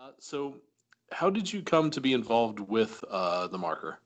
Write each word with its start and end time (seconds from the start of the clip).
Uh, 0.00 0.12
so, 0.18 0.56
how 1.12 1.28
did 1.28 1.52
you 1.52 1.60
come 1.62 1.90
to 1.90 2.00
be 2.00 2.14
involved 2.14 2.58
with 2.58 3.04
uh, 3.10 3.46
the 3.48 3.58
marker? 3.58 3.98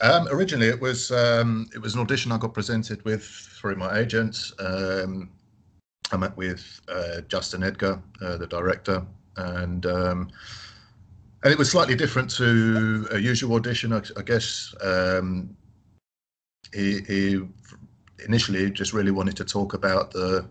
Um, 0.00 0.28
originally, 0.28 0.68
it 0.68 0.80
was 0.80 1.10
um, 1.10 1.68
it 1.74 1.78
was 1.78 1.94
an 1.94 2.00
audition 2.00 2.32
I 2.32 2.38
got 2.38 2.54
presented 2.54 3.04
with 3.04 3.22
through 3.22 3.76
my 3.76 3.98
agent. 3.98 4.52
Um, 4.58 5.30
I 6.10 6.16
met 6.16 6.34
with 6.38 6.80
uh, 6.88 7.20
Justin 7.28 7.62
Edgar, 7.62 8.02
uh, 8.22 8.38
the 8.38 8.46
director, 8.46 9.04
and 9.36 9.84
um, 9.84 10.30
and 11.42 11.52
it 11.52 11.58
was 11.58 11.70
slightly 11.70 11.94
different 11.94 12.30
to 12.36 13.06
a 13.10 13.18
usual 13.18 13.56
audition, 13.56 13.92
I, 13.92 14.00
I 14.16 14.22
guess. 14.22 14.74
Um, 14.80 15.54
he, 16.72 17.00
he 17.02 17.40
initially 18.24 18.70
just 18.70 18.94
really 18.94 19.10
wanted 19.10 19.36
to 19.36 19.44
talk 19.44 19.74
about 19.74 20.12
the 20.12 20.48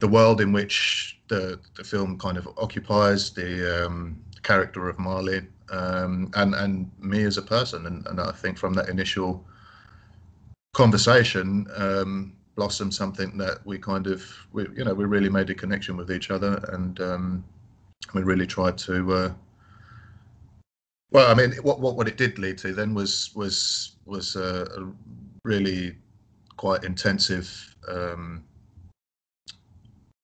the 0.00 0.08
world 0.08 0.40
in 0.40 0.52
which 0.52 1.13
the 1.28 1.58
the 1.76 1.84
film 1.84 2.18
kind 2.18 2.36
of 2.36 2.48
occupies 2.58 3.30
the 3.30 3.86
um, 3.86 4.22
character 4.42 4.88
of 4.88 4.98
Marley 4.98 5.42
um, 5.70 6.30
and 6.34 6.54
and 6.54 6.90
me 6.98 7.24
as 7.24 7.38
a 7.38 7.42
person. 7.42 7.86
And, 7.86 8.06
and 8.06 8.20
I 8.20 8.32
think 8.32 8.58
from 8.58 8.74
that 8.74 8.88
initial 8.88 9.44
conversation 10.74 11.66
um, 11.76 12.32
blossomed 12.56 12.94
something 12.94 13.36
that 13.38 13.64
we 13.64 13.78
kind 13.78 14.06
of 14.06 14.24
we 14.52 14.66
you 14.76 14.84
know 14.84 14.94
we 14.94 15.04
really 15.04 15.30
made 15.30 15.50
a 15.50 15.54
connection 15.54 15.96
with 15.96 16.10
each 16.10 16.30
other. 16.30 16.62
And 16.72 17.00
um, 17.00 17.44
we 18.12 18.22
really 18.22 18.46
tried 18.46 18.76
to 18.78 19.12
uh, 19.12 19.32
well 21.10 21.30
I 21.30 21.34
mean 21.34 21.52
what, 21.62 21.80
what 21.80 21.96
what 21.96 22.08
it 22.08 22.16
did 22.16 22.38
lead 22.38 22.58
to 22.58 22.72
then 22.72 22.94
was 22.94 23.30
was 23.34 23.96
was 24.04 24.36
a, 24.36 24.66
a 24.76 24.92
really 25.44 25.96
quite 26.56 26.84
intensive 26.84 27.76
um, 27.88 28.44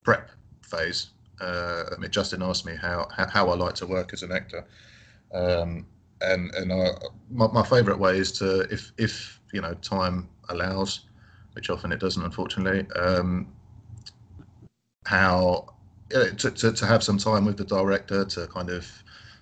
prep 0.04 0.30
phase. 0.70 1.10
Uh, 1.40 1.84
I 1.92 1.98
mean, 1.98 2.10
Justin 2.10 2.42
asked 2.42 2.66
me 2.66 2.76
how, 2.76 3.08
how 3.10 3.48
I 3.48 3.54
like 3.54 3.74
to 3.76 3.86
work 3.86 4.12
as 4.12 4.22
an 4.22 4.32
actor, 4.32 4.64
um, 5.32 5.86
and 6.20 6.54
and 6.54 6.72
I, 6.72 6.88
my, 7.30 7.46
my 7.48 7.62
favourite 7.62 7.98
way 7.98 8.18
is 8.18 8.30
to 8.32 8.60
if 8.70 8.92
if 8.98 9.40
you 9.52 9.62
know 9.62 9.74
time 9.74 10.28
allows, 10.50 11.06
which 11.54 11.70
often 11.70 11.92
it 11.92 12.00
doesn't, 12.00 12.22
unfortunately. 12.22 12.86
Um, 12.94 13.52
how 15.06 15.66
to, 16.10 16.50
to, 16.50 16.72
to 16.72 16.86
have 16.86 17.02
some 17.02 17.18
time 17.18 17.44
with 17.44 17.56
the 17.56 17.64
director 17.64 18.24
to 18.24 18.46
kind 18.48 18.70
of 18.70 18.86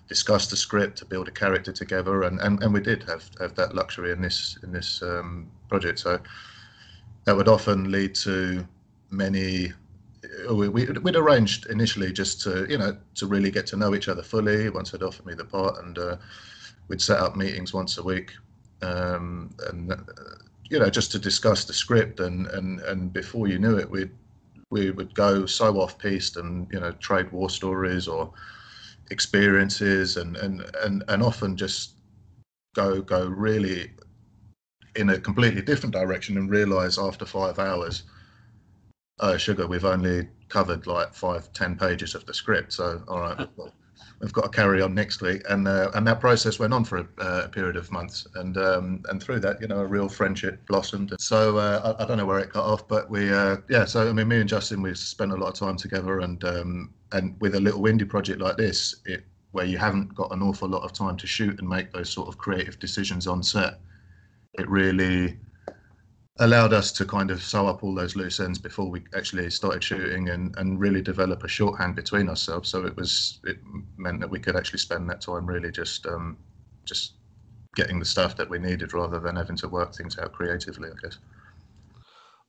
discuss 0.07 0.47
the 0.47 0.55
script 0.55 0.97
to 0.97 1.05
build 1.05 1.27
a 1.27 1.31
character 1.31 1.71
together 1.71 2.23
and, 2.23 2.39
and, 2.39 2.63
and 2.63 2.73
we 2.73 2.79
did 2.79 3.03
have, 3.03 3.29
have 3.39 3.53
that 3.55 3.75
luxury 3.75 4.11
in 4.11 4.21
this 4.21 4.57
in 4.63 4.71
this 4.71 5.01
um, 5.03 5.49
project 5.67 5.99
so 5.99 6.19
that 7.25 7.35
would 7.35 7.47
often 7.47 7.91
lead 7.91 8.15
to 8.15 8.67
many 9.11 9.71
we, 10.49 10.67
would 10.67 11.15
arranged 11.15 11.67
initially 11.67 12.11
just 12.11 12.41
to 12.41 12.65
you 12.69 12.77
know 12.77 12.97
to 13.15 13.27
really 13.27 13.51
get 13.51 13.65
to 13.67 13.77
know 13.77 13.95
each 13.95 14.07
other 14.07 14.23
fully 14.23 14.69
once 14.69 14.91
they'd 14.91 15.03
offered 15.03 15.25
me 15.25 15.33
the 15.33 15.45
part 15.45 15.77
and 15.83 15.97
uh, 15.97 16.17
we'd 16.87 17.01
set 17.01 17.19
up 17.19 17.35
meetings 17.35 17.73
once 17.73 17.97
a 17.97 18.03
week 18.03 18.33
um, 18.81 19.49
and 19.69 19.91
uh, 19.91 19.95
you 20.69 20.79
know 20.79 20.89
just 20.89 21.11
to 21.11 21.19
discuss 21.19 21.65
the 21.65 21.73
script 21.73 22.19
and 22.19 22.47
and 22.47 22.79
and 22.81 23.13
before 23.13 23.47
you 23.47 23.59
knew 23.59 23.77
it 23.77 23.89
we'd 23.89 24.11
we 24.71 24.91
would 24.91 25.13
go 25.15 25.45
so 25.45 25.79
off 25.79 25.97
piste 25.97 26.37
and 26.37 26.67
you 26.71 26.79
know 26.79 26.91
trade 26.93 27.31
war 27.31 27.49
stories 27.49 28.07
or 28.07 28.31
experiences 29.11 30.17
and 30.17 30.37
and 30.37 30.63
and, 30.83 31.03
and 31.07 31.23
often 31.23 31.55
just 31.55 31.93
go 32.75 33.01
go 33.01 33.27
really 33.27 33.91
in 34.95 35.09
a 35.09 35.19
completely 35.19 35.61
different 35.61 35.93
direction 35.93 36.37
and 36.37 36.49
realize 36.49 36.97
after 36.97 37.25
five 37.25 37.57
hours 37.57 38.03
oh 39.19 39.37
sugar 39.37 39.67
we've 39.67 39.85
only 39.85 40.27
covered 40.47 40.87
like 40.87 41.13
five 41.13 41.51
ten 41.53 41.75
pages 41.75 42.15
of 42.15 42.25
the 42.25 42.33
script 42.33 42.73
so 42.73 43.03
all 43.07 43.19
right 43.19 43.47
we've 44.19 44.33
got 44.33 44.43
to 44.43 44.49
carry 44.49 44.81
on 44.81 44.93
next 44.93 45.21
week. 45.21 45.41
And 45.49 45.67
uh, 45.67 45.91
and 45.93 46.05
that 46.07 46.19
process 46.19 46.59
went 46.59 46.73
on 46.73 46.83
for 46.83 46.97
a, 46.97 47.07
uh, 47.21 47.47
period 47.47 47.75
of 47.75 47.91
months 47.91 48.27
and 48.35 48.57
um, 48.57 49.03
and 49.09 49.21
through 49.21 49.39
that 49.41 49.61
you 49.61 49.67
know 49.67 49.79
a 49.79 49.85
real 49.85 50.09
friendship 50.09 50.65
blossomed. 50.67 51.13
So 51.19 51.57
uh, 51.57 51.95
I, 51.99 52.03
I, 52.03 52.07
don't 52.07 52.17
know 52.17 52.25
where 52.25 52.39
it 52.39 52.51
cut 52.51 52.63
off 52.63 52.87
but 52.87 53.09
we 53.09 53.31
uh, 53.31 53.57
yeah 53.69 53.85
so 53.85 54.07
I 54.07 54.13
mean 54.13 54.27
me 54.27 54.39
and 54.39 54.49
Justin 54.49 54.81
we 54.81 54.93
spent 54.93 55.31
a 55.31 55.35
lot 55.35 55.47
of 55.47 55.53
time 55.55 55.77
together 55.77 56.19
and 56.19 56.43
um, 56.43 56.93
and 57.11 57.39
with 57.39 57.55
a 57.55 57.59
little 57.59 57.81
indie 57.83 58.07
project 58.07 58.39
like 58.39 58.57
this 58.57 58.95
it 59.05 59.23
where 59.51 59.65
you 59.65 59.77
haven't 59.77 60.13
got 60.13 60.31
an 60.31 60.43
awful 60.43 60.69
lot 60.69 60.83
of 60.83 60.93
time 60.93 61.17
to 61.17 61.25
shoot 61.25 61.57
and 61.59 61.67
make 61.67 61.91
those 61.91 62.09
sort 62.09 62.27
of 62.27 62.37
creative 62.37 62.77
decisions 62.77 63.25
on 63.25 63.41
set 63.41 63.79
it 64.59 64.69
really 64.69 65.37
allowed 66.39 66.73
us 66.73 66.91
to 66.93 67.05
kind 67.05 67.31
of 67.31 67.43
sew 67.43 67.67
up 67.67 67.83
all 67.83 67.93
those 67.93 68.15
loose 68.15 68.39
ends 68.39 68.57
before 68.57 68.89
we 68.89 69.03
actually 69.15 69.49
started 69.49 69.83
shooting 69.83 70.29
and, 70.29 70.55
and 70.57 70.79
really 70.79 71.01
develop 71.01 71.43
a 71.43 71.47
shorthand 71.47 71.95
between 71.95 72.29
ourselves. 72.29 72.69
So 72.69 72.85
it 72.85 72.95
was 72.95 73.39
it 73.43 73.57
meant 73.97 74.19
that 74.21 74.29
we 74.29 74.39
could 74.39 74.55
actually 74.55 74.79
spend 74.79 75.09
that 75.09 75.21
time 75.21 75.45
really 75.45 75.71
just 75.71 76.05
um, 76.05 76.37
just 76.85 77.13
getting 77.75 77.99
the 77.99 78.05
stuff 78.05 78.35
that 78.37 78.49
we 78.49 78.57
needed 78.57 78.93
rather 78.93 79.19
than 79.19 79.35
having 79.35 79.57
to 79.57 79.67
work 79.67 79.93
things 79.93 80.17
out 80.17 80.33
creatively, 80.33 80.89
I 80.89 80.95
guess. 81.01 81.17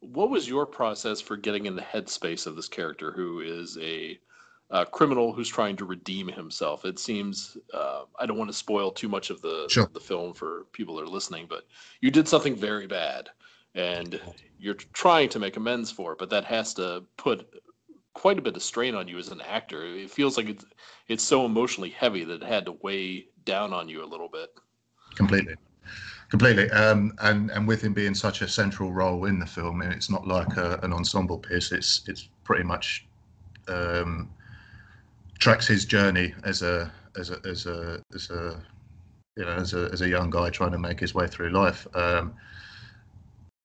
What 0.00 0.30
was 0.30 0.48
your 0.48 0.64
process 0.64 1.20
for 1.20 1.36
getting 1.36 1.66
in 1.66 1.76
the 1.76 1.82
headspace 1.82 2.46
of 2.46 2.56
this 2.56 2.68
character 2.68 3.12
who 3.12 3.40
is 3.40 3.76
a 3.80 4.18
uh, 4.70 4.84
criminal 4.84 5.32
who's 5.32 5.48
trying 5.48 5.76
to 5.76 5.84
redeem 5.84 6.28
himself. 6.28 6.84
It 6.84 6.98
seems 6.98 7.56
uh, 7.74 8.02
I 8.18 8.26
don't 8.26 8.38
want 8.38 8.50
to 8.50 8.56
spoil 8.56 8.90
too 8.90 9.08
much 9.08 9.30
of 9.30 9.42
the 9.42 9.66
sure. 9.68 9.90
the 9.92 10.00
film 10.00 10.32
for 10.32 10.66
people 10.72 10.94
that 10.96 11.02
are 11.02 11.08
listening, 11.08 11.46
but 11.48 11.64
you 12.00 12.10
did 12.10 12.28
something 12.28 12.54
very 12.54 12.86
bad, 12.86 13.30
and 13.74 14.20
you're 14.58 14.74
trying 14.74 15.28
to 15.30 15.38
make 15.38 15.56
amends 15.56 15.90
for 15.90 16.12
it, 16.12 16.18
but 16.18 16.30
that 16.30 16.44
has 16.44 16.74
to 16.74 17.04
put 17.16 17.48
quite 18.14 18.38
a 18.38 18.42
bit 18.42 18.56
of 18.56 18.62
strain 18.62 18.94
on 18.94 19.08
you 19.08 19.18
as 19.18 19.28
an 19.28 19.40
actor. 19.40 19.84
It 19.84 20.10
feels 20.10 20.36
like 20.36 20.48
it's 20.48 20.64
it's 21.08 21.24
so 21.24 21.44
emotionally 21.44 21.90
heavy 21.90 22.24
that 22.24 22.42
it 22.42 22.48
had 22.48 22.66
to 22.66 22.72
weigh 22.82 23.26
down 23.44 23.72
on 23.72 23.88
you 23.88 24.04
a 24.04 24.06
little 24.06 24.28
bit. 24.28 24.50
Completely, 25.14 25.54
completely. 26.28 26.70
Um, 26.70 27.14
and 27.20 27.50
and 27.50 27.66
with 27.66 27.82
him 27.82 27.94
being 27.94 28.14
such 28.14 28.42
a 28.42 28.48
central 28.48 28.92
role 28.92 29.24
in 29.26 29.38
the 29.38 29.46
film, 29.46 29.82
and 29.82 29.92
it's 29.92 30.10
not 30.10 30.26
like 30.26 30.56
a, 30.56 30.78
an 30.82 30.92
ensemble 30.92 31.38
piece. 31.38 31.72
It's 31.72 32.02
it's 32.08 32.28
pretty 32.44 32.64
much 32.64 33.06
um, 33.68 34.30
tracks 35.38 35.66
his 35.66 35.84
journey 35.84 36.34
as 36.44 36.62
a 36.62 36.92
as 37.18 37.30
a 37.30 37.40
as 37.44 37.66
a 37.66 38.02
as 38.14 38.30
a 38.30 38.60
you 39.36 39.44
know 39.44 39.52
as 39.52 39.74
a 39.74 39.88
as 39.92 40.02
a 40.02 40.08
young 40.08 40.30
guy 40.30 40.50
trying 40.50 40.72
to 40.72 40.78
make 40.78 41.00
his 41.00 41.14
way 41.14 41.26
through 41.26 41.50
life. 41.50 41.86
Um, 41.94 42.34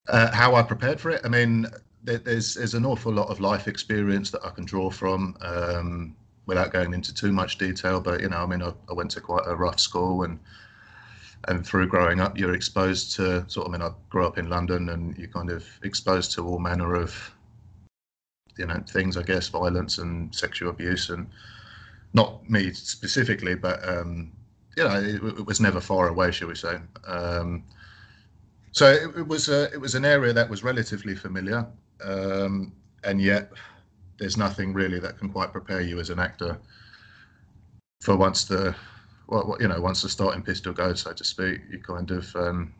uh, 0.07 0.31
how 0.31 0.55
I 0.55 0.63
prepared 0.63 0.99
for 0.99 1.09
it. 1.11 1.21
I 1.23 1.27
mean, 1.27 1.67
there's 2.03 2.53
there's 2.55 2.73
an 2.73 2.85
awful 2.85 3.11
lot 3.11 3.29
of 3.29 3.39
life 3.39 3.67
experience 3.67 4.29
that 4.31 4.45
I 4.45 4.49
can 4.49 4.65
draw 4.65 4.89
from 4.89 5.35
um, 5.41 6.15
without 6.45 6.71
going 6.71 6.93
into 6.93 7.13
too 7.13 7.31
much 7.31 7.57
detail. 7.57 7.99
But 7.99 8.21
you 8.21 8.29
know, 8.29 8.37
I 8.37 8.45
mean, 8.45 8.61
I, 8.61 8.73
I, 8.89 8.93
went 8.93 9.11
to 9.11 9.21
quite 9.21 9.43
a 9.47 9.55
rough 9.55 9.79
school, 9.79 10.23
and 10.23 10.39
and 11.47 11.65
through 11.65 11.87
growing 11.87 12.19
up, 12.19 12.37
you're 12.37 12.53
exposed 12.53 13.15
to 13.15 13.45
sort 13.49 13.67
of. 13.67 13.73
I 13.73 13.77
mean, 13.77 13.87
I 13.87 13.91
grew 14.09 14.25
up 14.25 14.37
in 14.37 14.49
London, 14.49 14.89
and 14.89 15.17
you're 15.17 15.27
kind 15.29 15.49
of 15.49 15.65
exposed 15.83 16.31
to 16.33 16.47
all 16.47 16.59
manner 16.59 16.95
of 16.95 17.31
you 18.57 18.65
know 18.65 18.81
things, 18.87 19.17
I 19.17 19.23
guess, 19.23 19.47
violence 19.47 19.97
and 19.97 20.33
sexual 20.33 20.69
abuse, 20.69 21.09
and 21.09 21.27
not 22.13 22.47
me 22.49 22.71
specifically, 22.71 23.55
but 23.55 23.87
um, 23.87 24.31
you 24.77 24.83
know, 24.83 24.95
it, 24.99 25.39
it, 25.39 25.45
was 25.45 25.59
never 25.59 25.79
far 25.79 26.07
away, 26.07 26.31
shall 26.31 26.47
we 26.47 26.55
say. 26.55 26.77
Um, 27.07 27.63
so 28.75 28.91
it, 28.91 29.17
it, 29.17 29.27
was 29.27 29.47
a, 29.47 29.71
it 29.71 29.79
was 29.79 29.95
an 29.95 30.03
area 30.03 30.33
that 30.33 30.49
was 30.49 30.61
relatively 30.61 31.15
familiar, 31.15 31.65
um, 32.03 32.73
and 33.05 33.21
yet 33.21 33.49
there's 34.19 34.35
nothing 34.35 34.73
really 34.73 34.99
that 34.99 35.17
can 35.17 35.29
quite 35.29 35.53
prepare 35.53 35.79
you 35.79 35.97
as 36.01 36.09
an 36.09 36.19
actor 36.19 36.57
for 38.01 38.17
once 38.17 38.43
the 38.43 38.75
well, 39.27 39.55
you 39.61 39.69
know 39.69 39.79
once 39.79 40.01
the 40.01 40.09
starting 40.09 40.43
pistol 40.43 40.73
goes, 40.73 40.99
so 41.01 41.13
to 41.13 41.23
speak. 41.23 41.61
You 41.71 41.79
kind 41.79 42.11
of 42.11 42.35
um, 42.35 42.73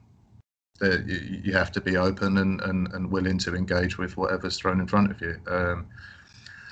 the, 0.82 1.02
you, 1.08 1.42
you, 1.46 1.54
have 1.54 1.72
to 1.72 1.80
be 1.80 1.96
open 1.96 2.40
and, 2.40 2.60
and, 2.62 2.92
and 2.92 3.10
willing 3.10 3.38
to 3.40 3.56
engage 3.56 3.98
with 3.98 4.18
whatever's 4.18 4.58
thrown 4.58 4.82
in 4.82 4.88
front 4.88 5.12
of 5.12 5.22
you. 5.22 5.40
Um, 5.48 5.88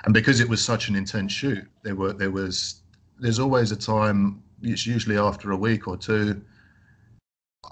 and 0.04 0.14
because 0.14 0.42
it 0.42 0.50
was 0.50 0.62
such 0.62 0.90
an 0.90 0.98
intense 0.98 1.32
shoot, 1.32 1.66
there 1.84 1.96
were 1.96 2.12
there 2.12 2.32
was 2.32 2.82
there's 3.20 3.40
always 3.40 3.72
a 3.72 3.78
time. 3.78 4.44
It's 4.62 4.86
usually 4.86 5.18
after 5.18 5.52
a 5.52 5.58
week 5.58 5.88
or 5.88 5.96
two 5.96 6.42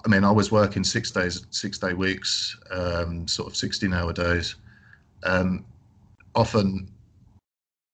I 0.04 0.08
mean, 0.08 0.24
I 0.24 0.30
was 0.30 0.50
working 0.50 0.84
six 0.84 1.10
days, 1.10 1.46
six 1.50 1.78
day 1.78 1.92
weeks, 1.92 2.58
um, 2.70 3.28
sort 3.28 3.48
of 3.48 3.56
16 3.56 3.92
hour 3.92 4.12
days. 4.12 4.56
Um, 5.24 5.64
often 6.34 6.88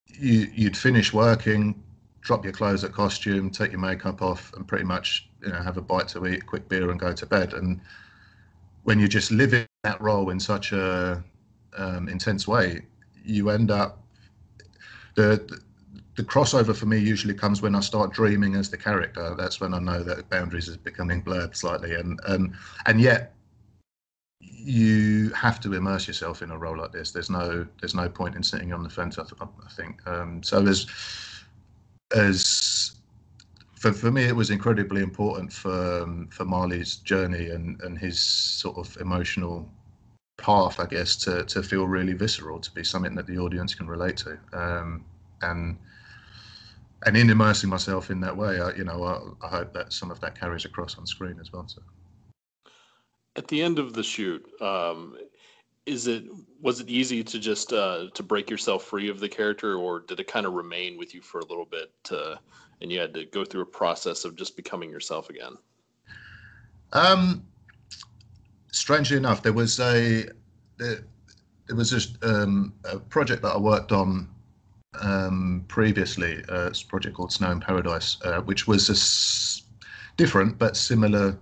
you, 0.06 0.50
you'd 0.55 0.77
finish 0.77 1.12
working, 1.12 1.83
drop 2.21 2.45
your 2.45 2.53
clothes 2.53 2.85
at 2.85 2.93
costume, 2.93 3.50
take 3.50 3.73
your 3.73 3.81
makeup 3.81 4.23
off, 4.23 4.53
and 4.55 4.67
pretty 4.67 4.85
much 4.85 5.29
you 5.43 5.50
know 5.50 5.62
have 5.62 5.77
a 5.77 5.83
bite 5.83 6.09
to 6.09 6.27
eat, 6.27 6.47
quick 6.47 6.69
beer, 6.69 6.91
and 6.91 6.99
go 6.99 7.12
to 7.12 7.27
bed. 7.27 7.53
And 7.53 7.81
when 8.85 8.99
you 8.99 9.09
just 9.09 9.31
live 9.31 9.53
in 9.55 9.67
that 9.85 10.01
role 10.01 10.31
in 10.31 10.41
such 10.41 10.73
a 10.73 11.23
um, 11.77 12.09
intense 12.09 12.49
way, 12.49 12.87
you 13.25 13.51
end 13.51 13.71
up 13.71 14.03
the 15.15 15.61
the 16.19 16.25
crossover 16.25 16.75
for 16.75 16.87
me 16.87 16.99
usually 16.99 17.32
comes 17.32 17.62
when 17.62 17.76
I 17.76 17.81
start 17.81 18.12
dreaming 18.12 18.56
as 18.56 18.69
the 18.69 18.76
character. 18.76 19.37
That's 19.38 19.61
when 19.61 19.73
I 19.73 19.79
know 19.79 20.03
that 20.03 20.29
boundaries 20.29 20.67
is 20.67 20.76
becoming 20.76 21.20
blurred 21.20 21.56
slightly, 21.56 21.94
and 21.94 22.19
and 22.26 22.55
and 22.87 23.00
yet 23.00 23.37
you 24.41 25.31
have 25.31 25.61
to 25.61 25.75
immerse 25.75 26.09
yourself 26.09 26.43
in 26.43 26.50
a 26.50 26.59
role 26.59 26.76
like 26.76 26.91
this. 26.91 27.12
There's 27.12 27.31
no 27.31 27.65
there's 27.81 27.94
no 27.94 28.09
point 28.09 28.35
in 28.35 28.43
sitting 28.43 28.73
on 28.73 28.82
the 28.82 28.91
fence. 28.91 29.17
I, 29.17 29.23
th- 29.23 29.41
I 29.41 29.70
think 29.70 30.05
um, 30.09 30.43
so. 30.43 30.67
As 30.67 30.87
as 32.12 32.97
for, 33.76 33.93
for 33.93 34.11
me, 34.11 34.25
it 34.25 34.35
was 34.35 34.50
incredibly 34.50 35.03
important 35.03 35.53
for 35.53 36.03
um, 36.03 36.26
for 36.32 36.44
Marley's 36.44 36.97
journey 36.97 37.50
and, 37.50 37.81
and 37.82 37.97
his 37.97 38.19
sort 38.19 38.76
of 38.76 38.97
emotional 39.00 39.70
path, 40.37 40.81
I 40.81 40.87
guess, 40.87 41.15
to, 41.19 41.44
to 41.44 41.62
feel 41.62 41.87
really 41.87 42.15
visceral, 42.15 42.59
to 42.59 42.73
be 42.73 42.82
something 42.82 43.15
that 43.15 43.29
the 43.29 43.38
audience 43.38 43.73
can 43.73 43.87
relate 43.87 44.17
to. 44.17 44.37
Um, 44.53 45.05
and 45.43 45.79
and 47.06 47.17
in 47.17 47.31
immersing 47.31 47.71
myself 47.71 48.11
in 48.11 48.21
that 48.21 48.37
way, 48.37 48.61
I, 48.61 48.73
you 48.75 48.85
know, 48.85 49.05
I, 49.05 49.47
I, 49.47 49.49
hope 49.49 49.73
that 49.75 49.93
some 49.93 50.11
of 50.11 50.21
that 50.21 50.39
carries 50.39 50.65
across 50.65 50.99
on 50.99 51.06
screen 51.06 51.39
as 51.41 51.53
well. 51.53 51.67
So. 51.69 51.83
At 53.37 53.47
the 53.49 53.62
end 53.62 53.79
of 53.79 53.93
the 53.93 54.03
shoot, 54.03 54.45
um, 54.61 55.17
is 55.87 56.06
it 56.06 56.25
was 56.61 56.81
it 56.81 56.89
easy 56.89 57.23
to 57.25 57.39
just 57.39 57.73
uh, 57.73 58.06
to 58.15 58.23
break 58.23 58.50
yourself 58.50 58.85
free 58.85 59.09
of 59.09 59.21
the 59.21 59.29
character, 59.29 59.77
or 59.77 60.00
did 60.00 60.21
it 60.21 60.27
kind 60.27 60.45
of 60.45 60.55
remain 60.55 60.99
with 60.99 61.15
you 61.15 61.23
for 61.23 61.39
a 61.39 61.45
little 61.45 61.65
bit, 61.65 61.93
to, 62.05 62.39
and 62.83 62.91
you 62.91 62.99
had 62.99 63.15
to 63.15 63.25
go 63.27 63.44
through 63.44 63.62
a 63.62 63.67
process 63.67 64.25
of 64.25 64.37
just 64.37 64.56
becoming 64.56 64.91
yourself 64.91 65.31
again? 65.31 65.56
Um, 66.93 67.44
strangely 68.73 69.17
enough, 69.17 69.43
there 69.43 69.53
was 69.53 69.79
a 69.79 70.27
there, 70.77 71.05
there 71.67 71.77
was 71.77 71.91
just 71.91 72.23
um, 72.25 72.75
a 72.85 72.99
project 72.99 73.43
that 73.43 73.55
I 73.55 73.59
worked 73.59 73.93
on 73.93 74.29
um, 75.00 75.64
previously. 75.69 76.43
Uh, 76.49 76.67
it's 76.69 76.82
a 76.82 76.87
project 76.87 77.17
called 77.17 77.32
Snow 77.32 77.50
in 77.50 77.61
Paradise, 77.61 78.17
uh, 78.25 78.40
which 78.40 78.67
was 78.67 78.88
a 78.88 78.93
s- 78.93 79.62
different 80.17 80.58
but 80.58 80.76
similar 80.76 81.37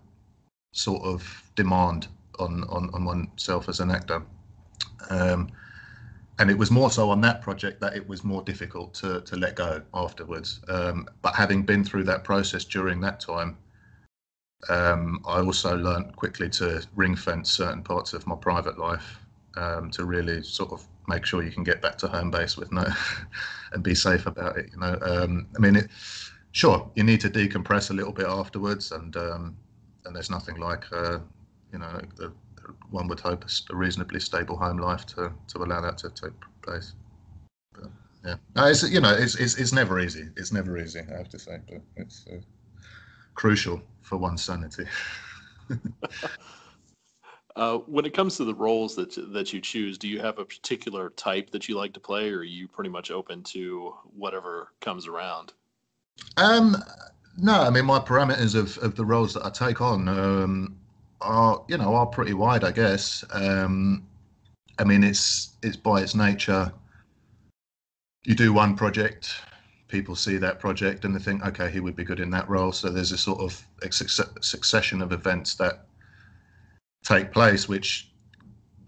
sort 0.73 1.03
of 1.03 1.43
demand 1.55 2.09
on 2.39 2.65
on, 2.65 2.91
on 2.93 3.05
oneself 3.05 3.69
as 3.69 3.81
an 3.81 3.91
actor. 3.91 4.23
Um, 5.11 5.51
and 6.39 6.51
it 6.51 6.59
was 6.59 6.71
more 6.71 6.91
so 6.91 7.09
on 7.11 7.23
that 7.23 7.41
project 7.41 7.81
that 7.81 7.97
it 7.97 8.07
was 8.07 8.23
more 8.23 8.43
difficult 8.43 8.93
to 8.95 9.21
to 9.23 9.37
let 9.37 9.57
go 9.57 9.83
afterwards. 9.95 10.61
Um, 10.69 11.09
but 11.23 11.35
having 11.35 11.63
been 11.63 11.85
through 11.85 12.05
that 12.05 12.25
process 12.25 12.65
during 12.65 13.01
that 13.01 13.21
time, 13.21 13.57
um, 14.69 15.23
I 15.27 15.41
also 15.41 15.77
learned 15.77 16.15
quickly 16.17 16.51
to 16.51 16.83
ring 16.95 17.17
fence 17.17 17.51
certain 17.51 17.83
parts 17.83 18.13
of 18.13 18.27
my 18.27 18.37
private 18.37 18.79
life 18.79 19.21
um, 19.57 19.91
to 19.93 20.05
really 20.05 20.43
sort 20.43 20.73
of 20.73 20.87
make 21.09 21.25
sure 21.25 21.43
you 21.43 21.51
can 21.51 21.65
get 21.65 21.81
back 21.81 21.97
to 21.99 22.09
home 22.09 22.31
base 22.31 22.57
with 22.57 22.73
no 22.73 22.85
and 23.73 23.83
be 23.83 23.95
safe 23.95 24.27
about 24.27 24.57
it. 24.59 24.71
You 24.73 24.81
know, 24.81 24.99
um, 25.03 25.47
I 25.57 25.59
mean, 25.59 25.77
it, 25.77 25.91
sure, 26.53 26.91
you 26.95 27.05
need 27.05 27.21
to 27.21 27.31
decompress 27.31 27.91
a 27.91 27.95
little 27.95 28.13
bit 28.13 28.27
afterwards, 28.27 28.93
and 28.93 29.17
um, 29.17 29.57
and 30.05 30.15
there's 30.15 30.31
nothing 30.31 30.57
like 30.57 30.85
uh, 30.93 31.19
you 31.73 31.79
know 31.79 32.01
the, 32.17 32.33
one 32.91 33.07
would 33.09 33.21
hope 33.21 33.45
a 33.45 33.77
reasonably 33.77 34.21
stable 34.21 34.57
home 34.57 34.79
life 34.79 35.07
to 35.07 35.33
to 35.49 35.59
allow 35.59 35.81
that 35.81 35.99
to 35.99 36.11
take 36.11 36.33
place. 36.63 36.95
But, 37.73 37.91
yeah, 38.25 38.37
it's 38.69 38.89
you 38.91 39.01
know 39.01 39.15
it's, 39.15 39.37
it's 39.37 39.57
it's 39.57 39.73
never 39.73 40.01
easy. 40.01 40.29
It's 40.37 40.53
never 40.53 40.79
easy. 40.79 41.01
I 41.01 41.19
have 41.19 41.29
to 41.31 41.39
say, 41.39 41.59
but 41.69 41.81
it's 41.97 42.25
uh, 42.33 42.39
crucial 43.35 43.81
for 44.03 44.17
one's 44.17 44.43
sanity. 44.43 44.87
Uh, 47.57 47.79
when 47.87 48.05
it 48.05 48.13
comes 48.13 48.37
to 48.37 48.45
the 48.45 48.55
roles 48.55 48.95
that 48.95 49.15
that 49.33 49.53
you 49.53 49.61
choose, 49.61 49.97
do 49.97 50.09
you 50.09 50.21
have 50.21 50.39
a 50.39 50.45
particular 50.45 51.11
type 51.11 51.51
that 51.51 51.69
you 51.69 51.75
like 51.75 51.95
to 51.95 52.01
play, 52.01 52.31
or 52.31 52.39
are 52.39 52.45
you 52.45 52.69
pretty 52.69 52.91
much 52.91 53.11
open 53.11 53.43
to 53.43 53.95
whatever 54.15 54.69
comes 54.81 55.07
around? 55.07 55.55
Um, 56.37 56.77
no, 57.39 57.63
I 57.63 57.71
mean 57.71 57.87
my 57.87 57.99
parameters 57.99 58.55
of, 58.55 58.77
of 58.79 58.95
the 58.95 59.05
roles 59.05 59.33
that 59.35 59.47
I 59.47 59.51
take 59.51 59.81
on 59.81 60.07
um, 60.07 60.77
are 61.23 61.65
you 61.69 61.79
know 61.79 61.95
are 61.95 62.07
pretty 62.07 62.35
wide, 62.35 62.63
I 62.63 62.73
guess. 62.73 63.25
Um, 63.33 64.07
I 64.79 64.85
mean 64.85 65.03
it's 65.03 65.57
it's 65.63 65.77
by 65.77 66.03
its 66.03 66.15
nature. 66.15 66.71
You 68.25 68.35
do 68.35 68.53
one 68.53 68.77
project, 68.77 69.33
people 69.89 70.17
see 70.17 70.37
that 70.37 70.59
project 70.59 71.05
and 71.05 71.15
they 71.15 71.21
think, 71.21 71.45
okay, 71.47 71.71
he 71.71 71.81
would 71.81 71.97
be 71.97 72.05
good 72.05 72.21
in 72.21 72.31
that 72.31 72.49
role. 72.49 72.73
So 72.73 72.91
there's 72.91 73.13
a 73.13 73.19
sort 73.19 73.41
of 73.41 73.65
a 73.83 73.93
succession 73.93 75.01
of 75.01 75.13
events 75.13 75.55
that 75.55 75.87
take 77.07 77.33
place, 77.33 77.69
which 77.69 78.11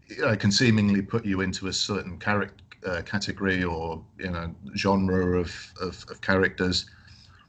you 0.09 0.23
know, 0.23 0.37
can 0.37 0.50
seemingly 0.50 1.03
put 1.03 1.25
you 1.25 1.41
into 1.41 1.69
a 1.69 1.73
certain 1.73 2.19
character 2.19 2.65
uh, 2.87 3.03
category 3.03 3.65
or 3.65 4.03
you 4.19 4.31
know 4.31 4.55
genre 4.76 5.38
of, 5.38 5.73
of, 5.81 6.05
of 6.11 6.20
characters. 6.20 6.87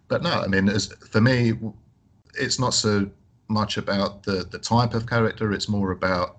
But 0.08 0.24
no, 0.24 0.32
I 0.32 0.48
mean, 0.48 0.70
as, 0.70 0.88
for 1.10 1.22
me, 1.22 1.54
it's 2.36 2.60
not 2.60 2.74
so 2.74 3.10
much 3.48 3.78
about 3.78 4.24
the 4.24 4.48
the 4.52 4.60
type 4.60 4.94
of 4.94 5.08
character. 5.08 5.52
It's 5.52 5.70
more 5.70 5.92
about 5.92 6.38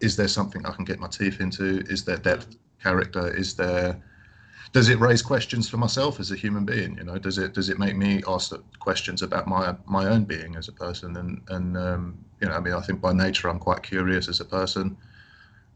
is 0.00 0.16
there 0.16 0.28
something 0.28 0.64
I 0.66 0.72
can 0.72 0.84
get 0.84 0.98
my 0.98 1.08
teeth 1.08 1.40
into? 1.40 1.80
Is 1.88 2.04
there 2.04 2.16
depth 2.16 2.56
character? 2.82 3.34
Is 3.34 3.54
there 3.54 4.02
does 4.70 4.88
it 4.88 4.98
raise 5.00 5.22
questions 5.22 5.68
for 5.68 5.76
myself 5.76 6.20
as 6.20 6.30
a 6.30 6.36
human 6.36 6.64
being? 6.64 6.96
You 6.96 7.04
know, 7.04 7.18
does 7.18 7.38
it 7.38 7.52
does 7.52 7.68
it 7.68 7.78
make 7.78 7.96
me 7.96 8.22
ask 8.26 8.54
questions 8.78 9.22
about 9.22 9.46
my 9.46 9.74
my 9.86 10.06
own 10.06 10.24
being 10.24 10.56
as 10.56 10.68
a 10.68 10.72
person? 10.72 11.16
And 11.16 11.42
and 11.48 11.76
um, 11.76 12.24
you 12.40 12.48
know, 12.48 12.54
I 12.54 12.60
mean, 12.60 12.74
I 12.74 12.80
think 12.80 13.00
by 13.00 13.12
nature 13.12 13.48
I'm 13.48 13.58
quite 13.58 13.82
curious 13.82 14.28
as 14.28 14.40
a 14.40 14.44
person. 14.44 14.96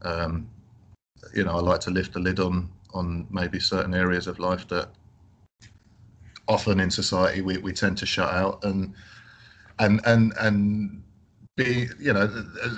Um, 0.01 0.49
you 1.33 1.43
know, 1.43 1.51
I 1.51 1.59
like 1.59 1.81
to 1.81 1.91
lift 1.91 2.13
the 2.13 2.19
lid 2.19 2.39
on 2.39 2.69
on 2.93 3.27
maybe 3.29 3.59
certain 3.59 3.93
areas 3.93 4.27
of 4.27 4.39
life 4.39 4.67
that 4.69 4.89
often 6.47 6.79
in 6.79 6.89
society 6.89 7.41
we, 7.41 7.57
we 7.57 7.73
tend 7.73 7.97
to 7.97 8.05
shut 8.05 8.33
out 8.33 8.63
and 8.63 8.93
and 9.79 9.99
and 10.05 10.33
and 10.39 11.03
be 11.55 11.87
you 11.99 12.13
know 12.13 12.29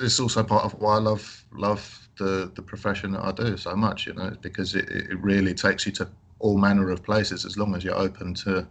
it's 0.01 0.19
also 0.19 0.43
part 0.43 0.63
of 0.63 0.73
why 0.73 0.95
I 0.95 0.99
love 0.99 1.45
love 1.53 2.08
the 2.19 2.51
the 2.53 2.61
profession 2.61 3.11
that 3.13 3.23
I 3.23 3.31
do 3.31 3.57
so 3.57 3.75
much. 3.75 4.05
You 4.05 4.13
know, 4.13 4.37
because 4.41 4.75
it, 4.75 4.87
it 4.89 5.19
really 5.19 5.55
takes 5.55 5.85
you 5.85 5.91
to 5.93 6.07
all 6.39 6.57
manner 6.57 6.89
of 6.91 7.03
places 7.03 7.45
as 7.45 7.57
long 7.57 7.75
as 7.75 7.83
you're 7.83 7.97
open 7.97 8.33
to 8.33 8.67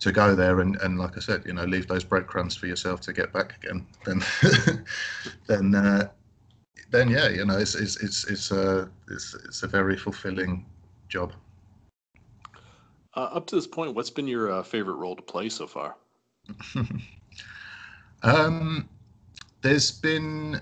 to 0.00 0.12
go 0.12 0.34
there 0.34 0.60
and, 0.60 0.76
and 0.76 0.98
like 0.98 1.16
I 1.16 1.20
said, 1.20 1.42
you 1.44 1.52
know, 1.52 1.64
leave 1.64 1.86
those 1.86 2.04
breadcrumbs 2.04 2.56
for 2.56 2.66
yourself 2.66 3.00
to 3.02 3.12
get 3.12 3.32
back 3.32 3.54
again. 3.62 3.86
Then 4.04 4.22
then 5.46 5.74
uh, 5.74 6.08
then 6.90 7.08
yeah, 7.08 7.28
you 7.28 7.44
know, 7.44 7.58
it's 7.58 7.74
it's 7.74 8.02
it's 8.02 8.24
it's 8.24 8.50
a 8.50 8.88
it's 9.10 9.34
it's 9.34 9.62
a 9.62 9.68
very 9.68 9.96
fulfilling 9.96 10.64
job. 11.08 11.32
Uh, 13.14 13.28
up 13.32 13.46
to 13.48 13.56
this 13.56 13.66
point, 13.66 13.94
what's 13.94 14.10
been 14.10 14.28
your 14.28 14.50
uh, 14.52 14.62
favorite 14.62 14.94
role 14.94 15.16
to 15.16 15.22
play 15.22 15.48
so 15.48 15.66
far? 15.66 15.96
um, 18.22 18.88
there's 19.62 19.90
been 19.90 20.60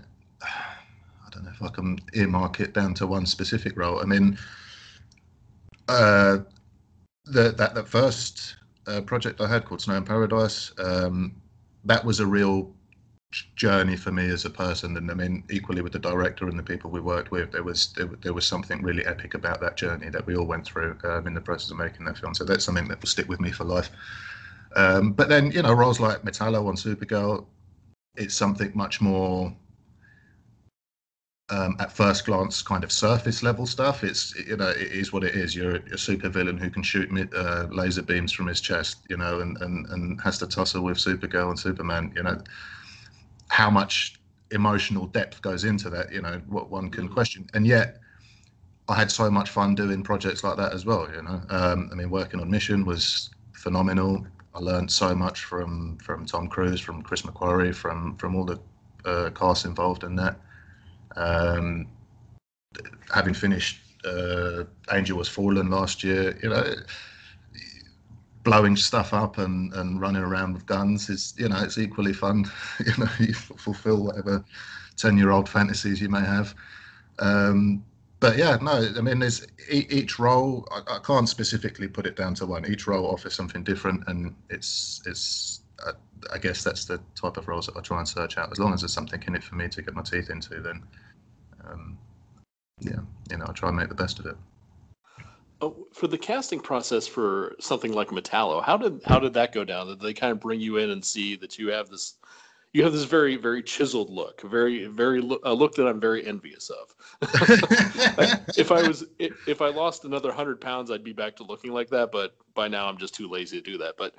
don't 1.38 1.46
know 1.46 1.52
if 1.52 1.62
I 1.62 1.68
can 1.68 1.98
earmark 2.14 2.60
it 2.60 2.74
down 2.74 2.94
to 2.94 3.06
one 3.06 3.26
specific 3.26 3.76
role. 3.76 4.00
I 4.00 4.04
mean, 4.04 4.38
uh, 5.88 6.38
the, 7.26 7.52
that 7.52 7.74
that 7.74 7.88
first 7.88 8.56
uh, 8.86 9.00
project 9.02 9.40
I 9.40 9.48
had 9.48 9.64
called 9.64 9.80
Snow 9.80 9.96
in 9.96 10.04
Paradise, 10.04 10.72
um, 10.78 11.34
that 11.84 12.04
was 12.04 12.20
a 12.20 12.26
real 12.26 12.72
journey 13.56 13.96
for 13.96 14.10
me 14.10 14.28
as 14.28 14.44
a 14.46 14.50
person. 14.50 14.96
And 14.96 15.10
I 15.10 15.14
mean, 15.14 15.44
equally 15.50 15.82
with 15.82 15.92
the 15.92 15.98
director 15.98 16.48
and 16.48 16.58
the 16.58 16.62
people 16.62 16.90
we 16.90 17.00
worked 17.00 17.30
with, 17.30 17.52
there 17.52 17.62
was 17.62 17.92
there, 17.92 18.06
there 18.22 18.32
was 18.32 18.46
something 18.46 18.82
really 18.82 19.06
epic 19.06 19.34
about 19.34 19.60
that 19.60 19.76
journey 19.76 20.08
that 20.10 20.26
we 20.26 20.36
all 20.36 20.46
went 20.46 20.64
through 20.64 20.98
um, 21.04 21.26
in 21.26 21.34
the 21.34 21.40
process 21.40 21.70
of 21.70 21.78
making 21.78 22.04
that 22.06 22.18
film. 22.18 22.34
So 22.34 22.44
that's 22.44 22.64
something 22.64 22.88
that 22.88 23.00
will 23.00 23.08
stick 23.08 23.28
with 23.28 23.40
me 23.40 23.52
for 23.52 23.64
life. 23.64 23.90
Um, 24.76 25.12
but 25.12 25.28
then, 25.28 25.50
you 25.50 25.62
know, 25.62 25.72
roles 25.72 26.00
like 26.00 26.22
Metallo 26.22 26.66
on 26.66 26.76
Supergirl, 26.76 27.46
it's 28.16 28.34
something 28.34 28.70
much 28.74 29.00
more 29.00 29.54
um, 31.50 31.76
at 31.78 31.90
first 31.90 32.26
glance 32.26 32.62
kind 32.62 32.84
of 32.84 32.92
surface 32.92 33.42
level 33.42 33.66
stuff. 33.66 34.04
It's 34.04 34.34
you 34.34 34.56
know 34.56 34.68
it 34.68 34.92
is 34.92 35.12
what 35.12 35.24
it 35.24 35.34
is. 35.34 35.54
You're 35.54 35.76
a 35.76 35.98
super 35.98 36.28
villain 36.28 36.58
who 36.58 36.70
can 36.70 36.82
shoot 36.82 37.10
uh, 37.34 37.66
laser 37.70 38.02
beams 38.02 38.32
from 38.32 38.46
his 38.46 38.60
chest, 38.60 38.98
you 39.08 39.16
know, 39.16 39.40
and, 39.40 39.56
and 39.62 39.86
and 39.86 40.20
has 40.20 40.38
to 40.38 40.46
tussle 40.46 40.82
with 40.82 40.98
Supergirl 40.98 41.48
and 41.48 41.58
Superman. 41.58 42.12
You 42.14 42.22
know, 42.22 42.42
how 43.48 43.70
much 43.70 44.16
emotional 44.50 45.06
depth 45.06 45.40
goes 45.42 45.64
into 45.64 45.88
that. 45.90 46.12
You 46.12 46.22
know, 46.22 46.40
what 46.48 46.70
one 46.70 46.90
can 46.90 47.08
mm. 47.08 47.14
question, 47.14 47.48
and 47.54 47.66
yet. 47.66 47.98
I 48.90 48.94
had 48.94 49.12
so 49.12 49.30
much 49.30 49.50
fun 49.50 49.74
doing 49.74 50.02
projects 50.02 50.42
like 50.42 50.56
that 50.56 50.72
as 50.72 50.86
well. 50.86 51.06
You 51.14 51.20
know, 51.20 51.42
um, 51.50 51.90
I 51.92 51.94
mean, 51.94 52.08
working 52.08 52.40
on 52.40 52.50
Mission 52.50 52.86
was 52.86 53.28
phenomenal. 53.52 54.26
I 54.54 54.60
learned 54.60 54.90
so 54.90 55.14
much 55.14 55.44
from 55.44 55.98
from 55.98 56.24
Tom 56.24 56.48
Cruise, 56.48 56.80
from 56.80 57.02
Chris 57.02 57.20
McQuarrie, 57.20 57.74
from 57.74 58.16
from 58.16 58.34
all 58.34 58.46
the 58.46 58.58
uh, 59.04 59.28
cast 59.34 59.66
involved 59.66 60.04
in 60.04 60.16
that. 60.16 60.40
Um, 61.16 61.88
having 63.12 63.34
finished 63.34 63.80
uh, 64.04 64.64
Angel 64.92 65.18
Has 65.18 65.28
Fallen 65.28 65.70
last 65.70 66.04
year, 66.04 66.38
you 66.42 66.50
know, 66.50 66.74
blowing 68.44 68.76
stuff 68.76 69.12
up 69.12 69.38
and, 69.38 69.72
and 69.74 70.00
running 70.00 70.22
around 70.22 70.54
with 70.54 70.66
guns 70.66 71.10
is, 71.10 71.34
you 71.36 71.48
know, 71.48 71.62
it's 71.62 71.78
equally 71.78 72.12
fun. 72.12 72.50
you 72.86 72.92
know, 72.98 73.10
you 73.18 73.34
fulfill 73.34 74.04
whatever 74.04 74.44
10 74.96 75.16
year 75.18 75.30
old 75.30 75.48
fantasies 75.48 76.00
you 76.00 76.08
may 76.08 76.20
have. 76.20 76.54
Um, 77.18 77.84
but 78.20 78.36
yeah, 78.36 78.56
no, 78.60 78.90
I 78.96 79.00
mean, 79.00 79.20
there's 79.20 79.46
each 79.70 80.18
role. 80.18 80.66
I, 80.72 80.96
I, 80.96 80.98
can't 80.98 81.28
specifically 81.28 81.86
put 81.86 82.04
it 82.04 82.16
down 82.16 82.34
to 82.34 82.46
one. 82.46 82.66
Each 82.66 82.86
role 82.88 83.06
offers 83.06 83.34
something 83.34 83.62
different, 83.62 84.02
and 84.08 84.34
it's 84.50 85.00
it's. 85.06 85.60
Uh, 85.86 85.92
I 86.32 86.38
guess 86.38 86.64
that's 86.64 86.84
the 86.84 87.00
type 87.14 87.36
of 87.36 87.46
roles 87.48 87.66
that 87.66 87.76
I 87.76 87.80
try 87.80 87.98
and 87.98 88.08
search 88.08 88.38
out. 88.38 88.50
As 88.50 88.58
long 88.58 88.74
as 88.74 88.80
there's 88.80 88.92
something 88.92 89.22
in 89.26 89.34
it 89.34 89.44
for 89.44 89.54
me 89.54 89.68
to 89.68 89.82
get 89.82 89.94
my 89.94 90.02
teeth 90.02 90.30
into, 90.30 90.60
then 90.60 90.82
um, 91.64 91.98
yeah, 92.80 93.00
you 93.30 93.36
know, 93.36 93.46
I 93.48 93.52
try 93.52 93.68
and 93.68 93.78
make 93.78 93.88
the 93.88 93.94
best 93.94 94.18
of 94.18 94.26
it. 94.26 94.36
Oh, 95.60 95.86
for 95.92 96.06
the 96.06 96.18
casting 96.18 96.60
process 96.60 97.06
for 97.06 97.56
something 97.58 97.92
like 97.92 98.08
Metallo, 98.08 98.62
how 98.62 98.76
did 98.76 99.00
how 99.04 99.18
did 99.18 99.34
that 99.34 99.52
go 99.52 99.64
down? 99.64 99.88
Did 99.88 100.00
they 100.00 100.14
kind 100.14 100.30
of 100.30 100.40
bring 100.40 100.60
you 100.60 100.76
in 100.76 100.90
and 100.90 101.04
see 101.04 101.34
that 101.36 101.58
you 101.58 101.68
have 101.68 101.88
this 101.88 102.14
you 102.72 102.82
have 102.84 102.92
this 102.92 103.04
very 103.04 103.36
very 103.36 103.62
chiseled 103.62 104.10
look, 104.10 104.42
very 104.42 104.86
very 104.86 105.20
a 105.44 105.52
look 105.52 105.74
that 105.74 105.86
I'm 105.86 106.00
very 106.00 106.26
envious 106.26 106.70
of. 106.70 106.94
if 108.56 108.70
I 108.70 108.86
was 108.86 109.04
if 109.18 109.62
I 109.62 109.68
lost 109.68 110.04
another 110.04 110.32
hundred 110.32 110.60
pounds, 110.60 110.90
I'd 110.90 111.04
be 111.04 111.12
back 111.12 111.36
to 111.36 111.44
looking 111.44 111.72
like 111.72 111.88
that. 111.90 112.12
But 112.12 112.36
by 112.54 112.68
now, 112.68 112.86
I'm 112.86 112.98
just 112.98 113.14
too 113.14 113.28
lazy 113.28 113.60
to 113.60 113.70
do 113.70 113.78
that. 113.78 113.94
But 113.96 114.14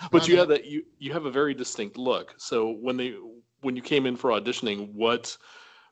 but 0.10 0.28
you 0.28 0.38
have 0.38 0.48
that 0.48 0.64
you 0.64 0.84
you 0.98 1.12
have 1.12 1.26
a 1.26 1.30
very 1.30 1.54
distinct 1.54 1.98
look. 1.98 2.34
So 2.38 2.72
when 2.72 2.96
they 2.96 3.16
when 3.60 3.76
you 3.76 3.82
came 3.82 4.06
in 4.06 4.16
for 4.16 4.30
auditioning, 4.30 4.92
what 4.92 5.36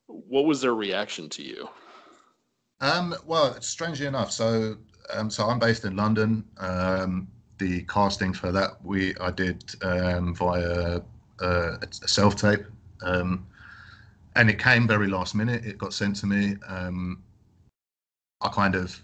what 0.07 0.47
was 0.47 0.61
their 0.61 0.75
reaction 0.75 1.29
to 1.31 1.43
you? 1.43 1.69
Um, 2.81 3.15
well, 3.27 3.61
strangely 3.61 4.07
enough, 4.07 4.33
so 4.33 4.77
um, 5.13 5.29
so 5.31 5.47
I'm 5.47 5.59
based 5.59 5.85
in 5.85 5.97
London. 5.97 6.45
Um, 6.59 7.29
the 7.59 7.83
casting 7.83 8.33
for 8.33 8.51
that 8.53 8.83
we 8.83 9.15
I 9.19 9.31
did 9.31 9.63
um, 9.83 10.35
via 10.35 11.03
uh, 11.41 11.77
a 11.83 12.09
self 12.09 12.37
tape, 12.37 12.65
um, 13.03 13.47
and 14.37 14.51
it 14.51 14.59
came 14.59 14.87
very 14.87 15.09
last 15.09 15.35
minute. 15.35 15.65
It 15.65 15.79
got 15.79 15.93
sent 15.93 16.17
to 16.17 16.27
me. 16.27 16.57
Um, 16.67 17.23
I 18.41 18.49
kind 18.49 18.75
of 18.75 19.01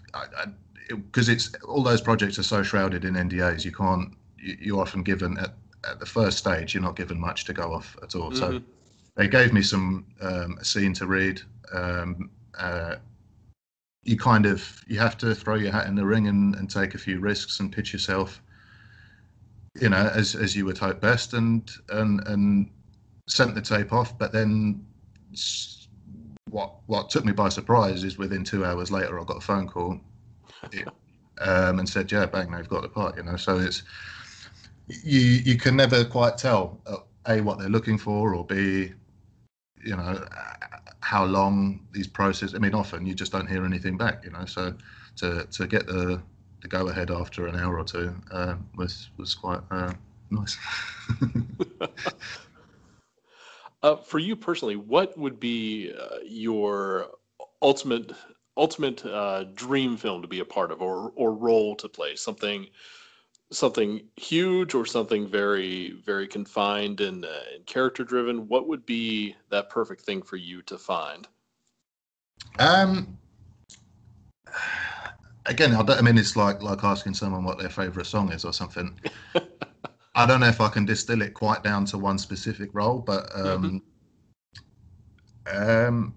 because 0.89 1.29
it, 1.29 1.33
it's 1.33 1.51
all 1.63 1.83
those 1.83 2.01
projects 2.01 2.39
are 2.39 2.43
so 2.43 2.63
shrouded 2.63 3.05
in 3.05 3.13
NDAs. 3.15 3.65
You 3.65 3.71
can't. 3.71 4.13
You, 4.39 4.77
are 4.77 4.81
often 4.81 5.03
given 5.03 5.37
at, 5.39 5.55
at 5.89 5.99
the 5.99 6.05
first 6.05 6.37
stage. 6.37 6.73
You're 6.73 6.83
not 6.83 6.95
given 6.95 7.19
much 7.19 7.45
to 7.45 7.53
go 7.53 7.73
off 7.73 7.97
at 8.03 8.15
all. 8.15 8.31
Mm-hmm. 8.31 8.37
So 8.37 8.61
they 9.15 9.27
gave 9.27 9.51
me 9.51 9.61
some 9.61 10.05
um, 10.21 10.57
a 10.59 10.65
scene 10.65 10.93
to 10.93 11.07
read. 11.07 11.41
Um, 11.73 12.29
uh, 12.57 12.95
you 14.03 14.17
kind 14.17 14.45
of 14.45 14.83
you 14.87 14.99
have 14.99 15.17
to 15.17 15.35
throw 15.35 15.55
your 15.55 15.71
hat 15.71 15.87
in 15.87 15.95
the 15.95 16.05
ring 16.05 16.27
and, 16.27 16.55
and 16.55 16.69
take 16.69 16.95
a 16.95 16.97
few 16.97 17.19
risks 17.19 17.59
and 17.59 17.71
pitch 17.71 17.91
yourself 17.91 18.41
you 19.81 19.89
know, 19.89 20.11
as 20.13 20.35
as 20.35 20.55
you 20.55 20.65
would 20.65 20.77
hope 20.77 21.01
best, 21.01 21.33
and 21.33 21.69
and 21.89 22.25
and 22.27 22.69
sent 23.27 23.55
the 23.55 23.61
tape 23.61 23.93
off. 23.93 24.17
But 24.17 24.31
then, 24.31 24.85
what 26.49 26.73
what 26.87 27.09
took 27.09 27.25
me 27.25 27.33
by 27.33 27.49
surprise 27.49 28.03
is 28.03 28.17
within 28.17 28.43
two 28.43 28.65
hours 28.65 28.91
later, 28.91 29.19
I 29.19 29.23
got 29.23 29.37
a 29.37 29.41
phone 29.41 29.67
call, 29.67 29.99
um, 31.39 31.79
and 31.79 31.87
said, 31.87 32.11
"Yeah, 32.11 32.25
bang, 32.25 32.51
they've 32.51 32.67
got 32.67 32.81
the 32.81 32.89
part." 32.89 33.17
You 33.17 33.23
know, 33.23 33.35
so 33.37 33.57
it's 33.59 33.83
you 34.87 35.19
you 35.19 35.57
can 35.57 35.75
never 35.75 36.03
quite 36.05 36.37
tell 36.37 36.79
uh, 36.85 36.97
a 37.27 37.41
what 37.41 37.59
they're 37.59 37.69
looking 37.69 37.97
for, 37.97 38.33
or 38.35 38.45
b, 38.45 38.93
you 39.83 39.95
know, 39.95 40.25
how 41.01 41.25
long 41.25 41.85
these 41.91 42.07
processes. 42.07 42.55
I 42.55 42.59
mean, 42.59 42.73
often 42.73 43.05
you 43.05 43.13
just 43.13 43.31
don't 43.31 43.47
hear 43.47 43.65
anything 43.65 43.97
back. 43.97 44.23
You 44.23 44.31
know, 44.31 44.45
so 44.45 44.73
to 45.17 45.45
to 45.45 45.67
get 45.67 45.87
the 45.87 46.21
the 46.61 46.67
go 46.67 46.87
ahead 46.87 47.11
after 47.11 47.47
an 47.47 47.55
hour 47.55 47.79
or 47.79 47.83
two 47.83 48.13
uh, 48.31 48.55
was 48.75 49.09
was 49.17 49.35
quite 49.35 49.61
uh, 49.71 49.93
nice. 50.29 50.57
uh, 53.83 53.95
for 53.97 54.19
you 54.19 54.35
personally, 54.35 54.75
what 54.75 55.17
would 55.17 55.39
be 55.39 55.93
uh, 55.93 56.17
your 56.25 57.07
ultimate 57.61 58.11
ultimate 58.55 59.05
uh, 59.05 59.43
dream 59.53 59.97
film 59.97 60.21
to 60.21 60.27
be 60.27 60.39
a 60.39 60.45
part 60.45 60.71
of, 60.71 60.81
or 60.81 61.11
or 61.15 61.33
role 61.33 61.75
to 61.75 61.87
play? 61.87 62.15
Something 62.15 62.67
something 63.51 64.01
huge, 64.15 64.73
or 64.73 64.85
something 64.85 65.27
very 65.27 65.91
very 66.03 66.27
confined 66.27 67.01
and, 67.01 67.23
uh, 67.23 67.29
and 67.53 67.65
character 67.65 68.03
driven. 68.03 68.47
What 68.47 68.67
would 68.67 68.85
be 68.85 69.35
that 69.49 69.69
perfect 69.69 70.01
thing 70.01 70.21
for 70.21 70.37
you 70.37 70.61
to 70.63 70.77
find? 70.77 71.27
Um 72.59 73.17
again, 75.47 75.73
I, 75.73 75.81
I, 75.81 76.01
mean, 76.01 76.17
it's 76.17 76.35
like 76.35 76.61
like 76.61 76.83
asking 76.83 77.15
someone 77.15 77.43
what 77.43 77.57
their 77.57 77.69
favorite 77.69 78.05
song 78.05 78.31
is 78.31 78.45
or 78.45 78.53
something. 78.53 78.99
I 80.15 80.25
don't 80.25 80.39
know 80.39 80.47
if 80.47 80.61
I 80.61 80.69
can 80.69 80.85
distill 80.85 81.21
it 81.21 81.33
quite 81.33 81.63
down 81.63 81.85
to 81.85 81.97
one 81.97 82.17
specific 82.17 82.69
role, 82.73 82.99
but 82.99 83.29
um, 83.35 83.81
mm-hmm. 85.47 85.87
um, 85.87 86.15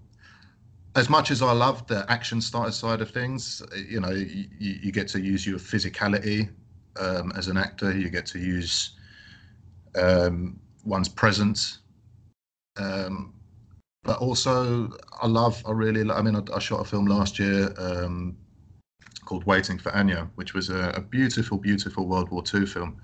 as 0.95 1.09
much 1.09 1.31
as 1.31 1.41
I 1.41 1.51
love 1.51 1.85
the 1.87 2.05
action 2.09 2.41
starter 2.41 2.71
side 2.71 3.01
of 3.01 3.11
things, 3.11 3.61
you 3.87 3.99
know, 3.99 4.09
you, 4.09 4.47
you 4.59 4.91
get 4.91 5.07
to 5.09 5.21
use 5.21 5.45
your 5.45 5.59
physicality 5.59 6.49
um, 6.99 7.31
as 7.35 7.47
an 7.47 7.57
actor. 7.57 7.95
You 7.95 8.09
get 8.09 8.25
to 8.27 8.39
use 8.39 8.97
um, 9.95 10.59
one's 10.83 11.07
presence. 11.07 11.79
Um, 12.77 13.33
but 14.03 14.17
also, 14.17 14.89
I 15.21 15.27
love, 15.27 15.61
I 15.67 15.71
really, 15.71 16.09
I 16.09 16.21
mean, 16.23 16.35
I, 16.35 16.41
I 16.55 16.59
shot 16.59 16.81
a 16.81 16.83
film 16.83 17.05
last 17.05 17.37
year 17.37 17.71
um, 17.77 18.35
called 19.31 19.45
Waiting 19.45 19.77
for 19.77 19.95
Anya, 19.95 20.27
which 20.35 20.53
was 20.53 20.69
a, 20.69 20.91
a 20.93 20.99
beautiful, 20.99 21.57
beautiful 21.57 22.05
World 22.05 22.29
War 22.31 22.43
II 22.53 22.65
film 22.65 23.01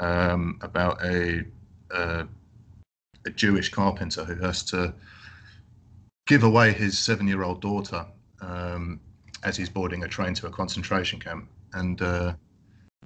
um, 0.00 0.58
about 0.60 1.00
a, 1.04 1.44
a, 1.92 2.26
a 3.26 3.30
Jewish 3.30 3.68
carpenter 3.68 4.24
who 4.24 4.34
has 4.44 4.64
to 4.64 4.92
give 6.26 6.42
away 6.42 6.72
his 6.72 6.98
seven-year-old 6.98 7.60
daughter 7.60 8.04
um, 8.40 8.98
as 9.44 9.56
he's 9.56 9.68
boarding 9.68 10.02
a 10.02 10.08
train 10.08 10.34
to 10.34 10.48
a 10.48 10.50
concentration 10.50 11.20
camp, 11.20 11.48
and 11.74 12.02
uh, 12.02 12.34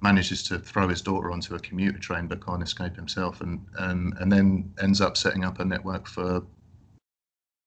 manages 0.01 0.43
to 0.45 0.59
throw 0.59 0.89
his 0.89 1.03
daughter 1.03 1.31
onto 1.33 1.57
a 1.57 1.59
commuter 1.59 1.99
train 1.99 2.27
but 2.27 2.43
can't 2.43 2.63
escape 2.63 2.97
himself, 2.97 3.43
and 3.43 3.61
and 3.81 4.15
and 4.19 4.33
then 4.33 4.73
ends 4.81 5.03
up 5.03 5.19
setting 5.19 5.45
up 5.45 5.61
a 5.61 5.65
network 5.65 6.09
for 6.09 6.43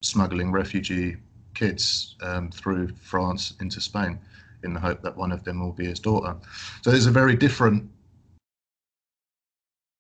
smuggling 0.01 0.51
refugee 0.51 1.17
kids 1.53 2.15
um, 2.23 2.49
through 2.49 2.87
France 2.95 3.53
into 3.59 3.79
Spain 3.79 4.17
in 4.63 4.73
the 4.73 4.79
hope 4.79 5.01
that 5.01 5.15
one 5.15 5.31
of 5.31 5.43
them 5.43 5.59
will 5.59 5.71
be 5.71 5.85
his 5.85 5.99
daughter. 5.99 6.35
So 6.81 6.91
there's 6.91 7.05
a 7.05 7.11
very 7.11 7.35
different 7.35 7.89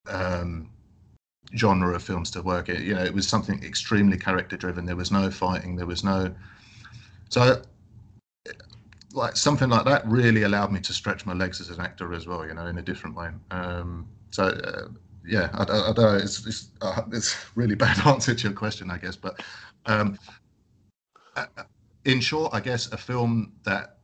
um, 0.07 0.69
genre 1.55 1.95
of 1.95 2.03
films 2.03 2.31
to 2.31 2.41
work. 2.41 2.67
You 2.67 2.95
know, 2.95 3.03
it 3.03 3.13
was 3.13 3.27
something 3.27 3.63
extremely 3.63 4.17
character 4.17 4.57
driven. 4.57 4.85
There 4.85 4.95
was 4.95 5.11
no 5.11 5.29
fighting. 5.29 5.75
There 5.75 5.85
was 5.85 6.03
no. 6.03 6.33
So, 7.29 7.61
like 9.13 9.35
something 9.35 9.69
like 9.69 9.85
that 9.85 10.05
really 10.07 10.43
allowed 10.43 10.71
me 10.71 10.79
to 10.81 10.93
stretch 10.93 11.25
my 11.25 11.33
legs 11.33 11.59
as 11.61 11.69
an 11.69 11.81
actor 11.81 12.13
as 12.13 12.27
well. 12.27 12.45
You 12.45 12.53
know, 12.53 12.67
in 12.67 12.77
a 12.77 12.83
different 12.83 13.15
way. 13.15 13.29
Um, 13.51 14.07
so. 14.31 14.45
Uh, 14.45 14.87
yeah, 15.27 15.49
I, 15.53 15.63
I, 15.63 15.89
I, 15.89 15.93
don't 15.93 15.97
know. 15.97 16.15
It's 16.15 16.47
it's, 16.47 16.69
uh, 16.81 17.03
it's 17.11 17.35
really 17.55 17.75
bad 17.75 17.99
answer 18.07 18.33
to 18.33 18.43
your 18.47 18.53
question, 18.53 18.89
I 18.89 18.97
guess. 18.97 19.15
But 19.15 19.43
um, 19.85 20.17
uh, 21.35 21.45
in 22.05 22.19
short, 22.19 22.53
I 22.53 22.59
guess 22.59 22.91
a 22.91 22.97
film 22.97 23.53
that 23.63 23.98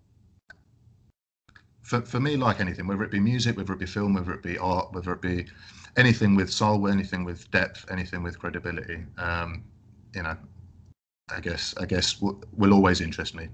for, 1.85 2.01
for 2.01 2.19
me, 2.19 2.35
like 2.35 2.59
anything, 2.59 2.87
whether 2.87 3.03
it 3.03 3.11
be 3.11 3.19
music, 3.19 3.55
whether 3.55 3.73
it 3.73 3.79
be 3.79 3.85
film, 3.85 4.15
whether 4.15 4.33
it 4.33 4.41
be 4.41 4.57
art, 4.57 4.91
whether 4.91 5.13
it 5.13 5.21
be 5.21 5.45
anything 5.97 6.35
with 6.35 6.51
soul, 6.51 6.87
anything 6.87 7.23
with 7.23 7.49
depth, 7.51 7.85
anything 7.91 8.23
with 8.23 8.39
credibility, 8.39 9.03
um, 9.19 9.63
you 10.15 10.23
know, 10.23 10.35
I 11.29 11.39
guess 11.39 11.75
I 11.79 11.85
guess 11.85 12.19
will, 12.19 12.43
will 12.57 12.73
always 12.73 13.01
interest 13.01 13.35
me. 13.35 13.49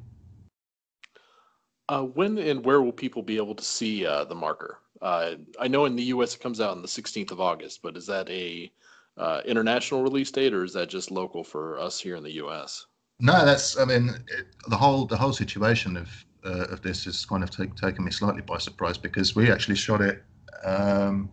Uh, 1.89 2.03
when 2.03 2.37
and 2.37 2.63
where 2.63 2.81
will 2.81 2.93
people 2.93 3.21
be 3.21 3.35
able 3.35 3.55
to 3.55 3.63
see 3.65 4.05
uh, 4.05 4.23
the 4.23 4.35
marker? 4.35 4.79
Uh, 5.01 5.35
I 5.59 5.67
know 5.67 5.83
in 5.83 5.97
the 5.97 6.03
U.S. 6.03 6.33
it 6.33 6.39
comes 6.39 6.61
out 6.61 6.71
on 6.71 6.81
the 6.81 6.87
16th 6.87 7.31
of 7.31 7.41
August, 7.41 7.81
but 7.83 7.97
is 7.97 8.05
that 8.07 8.29
a 8.29 8.71
uh, 9.17 9.41
international 9.43 10.03
release 10.03 10.31
date 10.31 10.53
or 10.53 10.63
is 10.63 10.71
that 10.73 10.87
just 10.87 11.11
local 11.11 11.43
for 11.43 11.77
us 11.79 11.99
here 11.99 12.15
in 12.15 12.23
the 12.23 12.35
U.S.? 12.35 12.85
No, 13.19 13.45
that's 13.45 13.77
I 13.77 13.83
mean 13.83 14.09
it, 14.29 14.47
the 14.69 14.77
whole 14.77 15.05
the 15.05 15.17
whole 15.17 15.33
situation 15.33 15.97
of 15.97 16.09
uh, 16.45 16.65
of 16.71 16.81
this 16.81 17.05
has 17.05 17.25
kind 17.25 17.43
of 17.43 17.49
take, 17.49 17.75
taken 17.75 18.05
me 18.05 18.11
slightly 18.11 18.41
by 18.41 18.57
surprise 18.57 18.97
because 18.97 19.35
we 19.35 19.51
actually 19.51 19.75
shot 19.75 20.01
it, 20.01 20.23
um, 20.63 21.29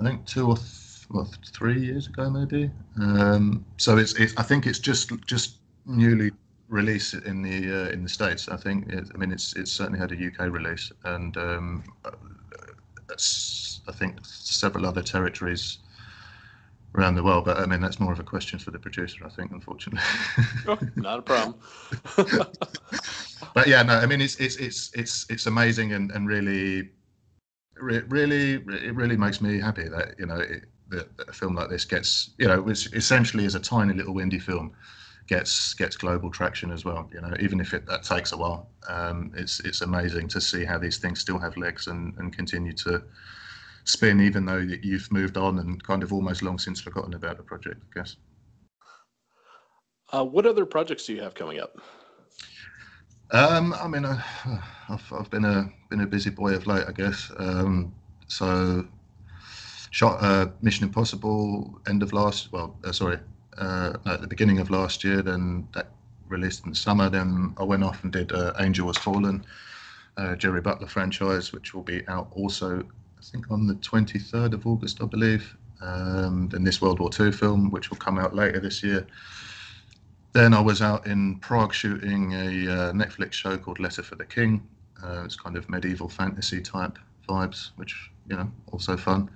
I 0.00 0.04
think 0.04 0.26
two 0.26 0.48
or 0.48 0.56
th- 0.56 1.06
well, 1.10 1.30
three 1.52 1.80
years 1.80 2.06
ago 2.06 2.30
maybe. 2.30 2.70
Um, 3.00 3.64
so 3.76 3.98
it's, 3.98 4.14
it's 4.14 4.34
I 4.36 4.42
think 4.42 4.66
it's 4.66 4.78
just 4.78 5.12
just 5.26 5.56
newly 5.86 6.30
released 6.68 7.14
in 7.14 7.42
the 7.42 7.86
uh, 7.86 7.90
in 7.90 8.02
the 8.02 8.08
states. 8.08 8.48
I 8.48 8.56
think 8.56 8.88
it, 8.88 9.08
I 9.14 9.18
mean 9.18 9.32
it's 9.32 9.54
it's 9.54 9.70
certainly 9.72 9.98
had 9.98 10.12
a 10.12 10.16
UK 10.16 10.52
release 10.52 10.90
and 11.04 11.36
um, 11.36 11.84
I 13.88 13.92
think 13.92 14.18
several 14.22 14.86
other 14.86 15.02
territories 15.02 15.78
around 16.94 17.14
the 17.14 17.22
world. 17.22 17.44
But 17.44 17.58
I 17.58 17.66
mean, 17.66 17.80
that's 17.80 18.00
more 18.00 18.12
of 18.12 18.20
a 18.20 18.24
question 18.24 18.58
for 18.58 18.70
the 18.70 18.78
producer, 18.78 19.24
I 19.24 19.28
think, 19.28 19.50
unfortunately. 19.52 20.02
oh, 20.68 20.78
not 20.96 21.18
a 21.18 21.22
problem. 21.22 21.54
but 23.54 23.66
yeah, 23.66 23.82
no, 23.82 23.94
I 23.94 24.06
mean, 24.06 24.20
it's 24.20 24.36
it's 24.36 24.56
it's 24.56 24.90
it's 24.94 25.26
it's 25.28 25.46
amazing 25.46 25.92
and 25.92 26.10
and 26.10 26.26
really, 26.26 26.90
really, 27.76 28.54
it 28.54 28.94
really 28.94 29.16
makes 29.16 29.40
me 29.40 29.60
happy 29.60 29.88
that 29.88 30.14
you 30.18 30.26
know 30.26 30.36
it, 30.36 30.64
that, 30.88 31.16
that 31.16 31.28
a 31.28 31.32
film 31.32 31.54
like 31.54 31.70
this 31.70 31.84
gets 31.84 32.30
you 32.38 32.48
know, 32.48 32.60
which 32.60 32.92
essentially 32.94 33.44
is 33.44 33.54
a 33.54 33.60
tiny 33.60 33.94
little 33.94 34.14
indie 34.14 34.42
film 34.42 34.72
gets 35.26 35.74
gets 35.74 35.96
global 35.96 36.30
traction 36.30 36.70
as 36.70 36.84
well. 36.84 37.08
You 37.12 37.20
know, 37.20 37.34
even 37.40 37.60
if 37.60 37.74
it 37.74 37.86
that 37.86 38.02
takes 38.02 38.32
a 38.32 38.36
while, 38.36 38.68
um, 38.88 39.32
it's 39.36 39.60
it's 39.60 39.80
amazing 39.80 40.28
to 40.28 40.40
see 40.40 40.64
how 40.64 40.78
these 40.78 40.98
things 40.98 41.20
still 41.20 41.38
have 41.38 41.56
legs 41.56 41.86
and 41.86 42.14
and 42.18 42.36
continue 42.36 42.72
to 42.74 43.02
spin, 43.84 44.20
even 44.20 44.46
though 44.46 44.58
you've 44.58 45.10
moved 45.10 45.36
on 45.36 45.58
and 45.58 45.82
kind 45.82 46.02
of 46.02 46.12
almost 46.12 46.42
long 46.42 46.58
since 46.58 46.80
forgotten 46.80 47.14
about 47.14 47.36
the 47.36 47.42
project, 47.42 47.82
I 47.90 48.00
guess. 48.00 48.16
Uh, 50.12 50.24
what 50.24 50.46
other 50.46 50.66
projects 50.66 51.06
do 51.06 51.14
you 51.14 51.22
have 51.22 51.34
coming 51.34 51.58
up? 51.58 51.80
Um, 53.32 53.72
I 53.72 53.88
mean, 53.88 54.04
uh, 54.04 54.22
I've, 54.90 55.12
I've 55.12 55.30
been 55.30 55.46
a 55.46 55.72
been 55.88 56.00
a 56.00 56.06
busy 56.06 56.28
boy 56.30 56.54
of 56.54 56.66
late, 56.66 56.84
I 56.86 56.92
guess. 56.92 57.30
Um, 57.38 57.94
so, 58.28 58.86
shot 59.90 60.22
uh, 60.22 60.48
Mission 60.60 60.84
Impossible 60.84 61.80
end 61.88 62.02
of 62.02 62.12
last. 62.12 62.52
Well, 62.52 62.76
uh, 62.84 62.92
sorry, 62.92 63.18
uh, 63.56 63.94
no, 64.04 64.12
at 64.12 64.20
the 64.20 64.26
beginning 64.26 64.58
of 64.58 64.68
last 64.70 65.02
year. 65.02 65.22
Then 65.22 65.66
that 65.72 65.88
released 66.28 66.64
in 66.64 66.70
the 66.70 66.76
summer. 66.76 67.08
Then 67.08 67.54
I 67.56 67.64
went 67.64 67.82
off 67.82 68.04
and 68.04 68.12
did 68.12 68.32
uh, 68.32 68.52
Angel 68.60 68.86
Has 68.88 68.98
Fallen, 68.98 69.46
uh, 70.18 70.36
Jerry 70.36 70.60
Butler 70.60 70.86
franchise, 70.86 71.54
which 71.54 71.72
will 71.72 71.82
be 71.82 72.06
out 72.08 72.28
also, 72.32 72.80
I 72.80 73.22
think, 73.22 73.50
on 73.50 73.66
the 73.66 73.74
23rd 73.76 74.52
of 74.52 74.66
August, 74.66 75.02
I 75.02 75.06
believe. 75.06 75.56
Um, 75.80 76.50
then 76.50 76.64
this 76.64 76.82
World 76.82 77.00
War 77.00 77.10
II 77.18 77.32
film, 77.32 77.70
which 77.70 77.88
will 77.88 77.96
come 77.96 78.18
out 78.18 78.34
later 78.34 78.60
this 78.60 78.82
year. 78.82 79.06
Then 80.32 80.54
I 80.54 80.60
was 80.60 80.80
out 80.80 81.06
in 81.06 81.38
Prague 81.40 81.74
shooting 81.74 82.32
a 82.32 82.38
uh, 82.38 82.92
Netflix 82.92 83.34
show 83.34 83.58
called 83.58 83.78
Letter 83.78 84.02
for 84.02 84.16
the 84.16 84.24
King. 84.24 84.66
Uh, 85.02 85.22
it's 85.24 85.36
kind 85.36 85.56
of 85.56 85.68
medieval 85.68 86.08
fantasy 86.08 86.60
type 86.60 86.98
vibes, 87.28 87.70
which 87.76 88.10
you 88.28 88.36
know 88.36 88.50
also 88.70 88.96
fun. 88.96 89.30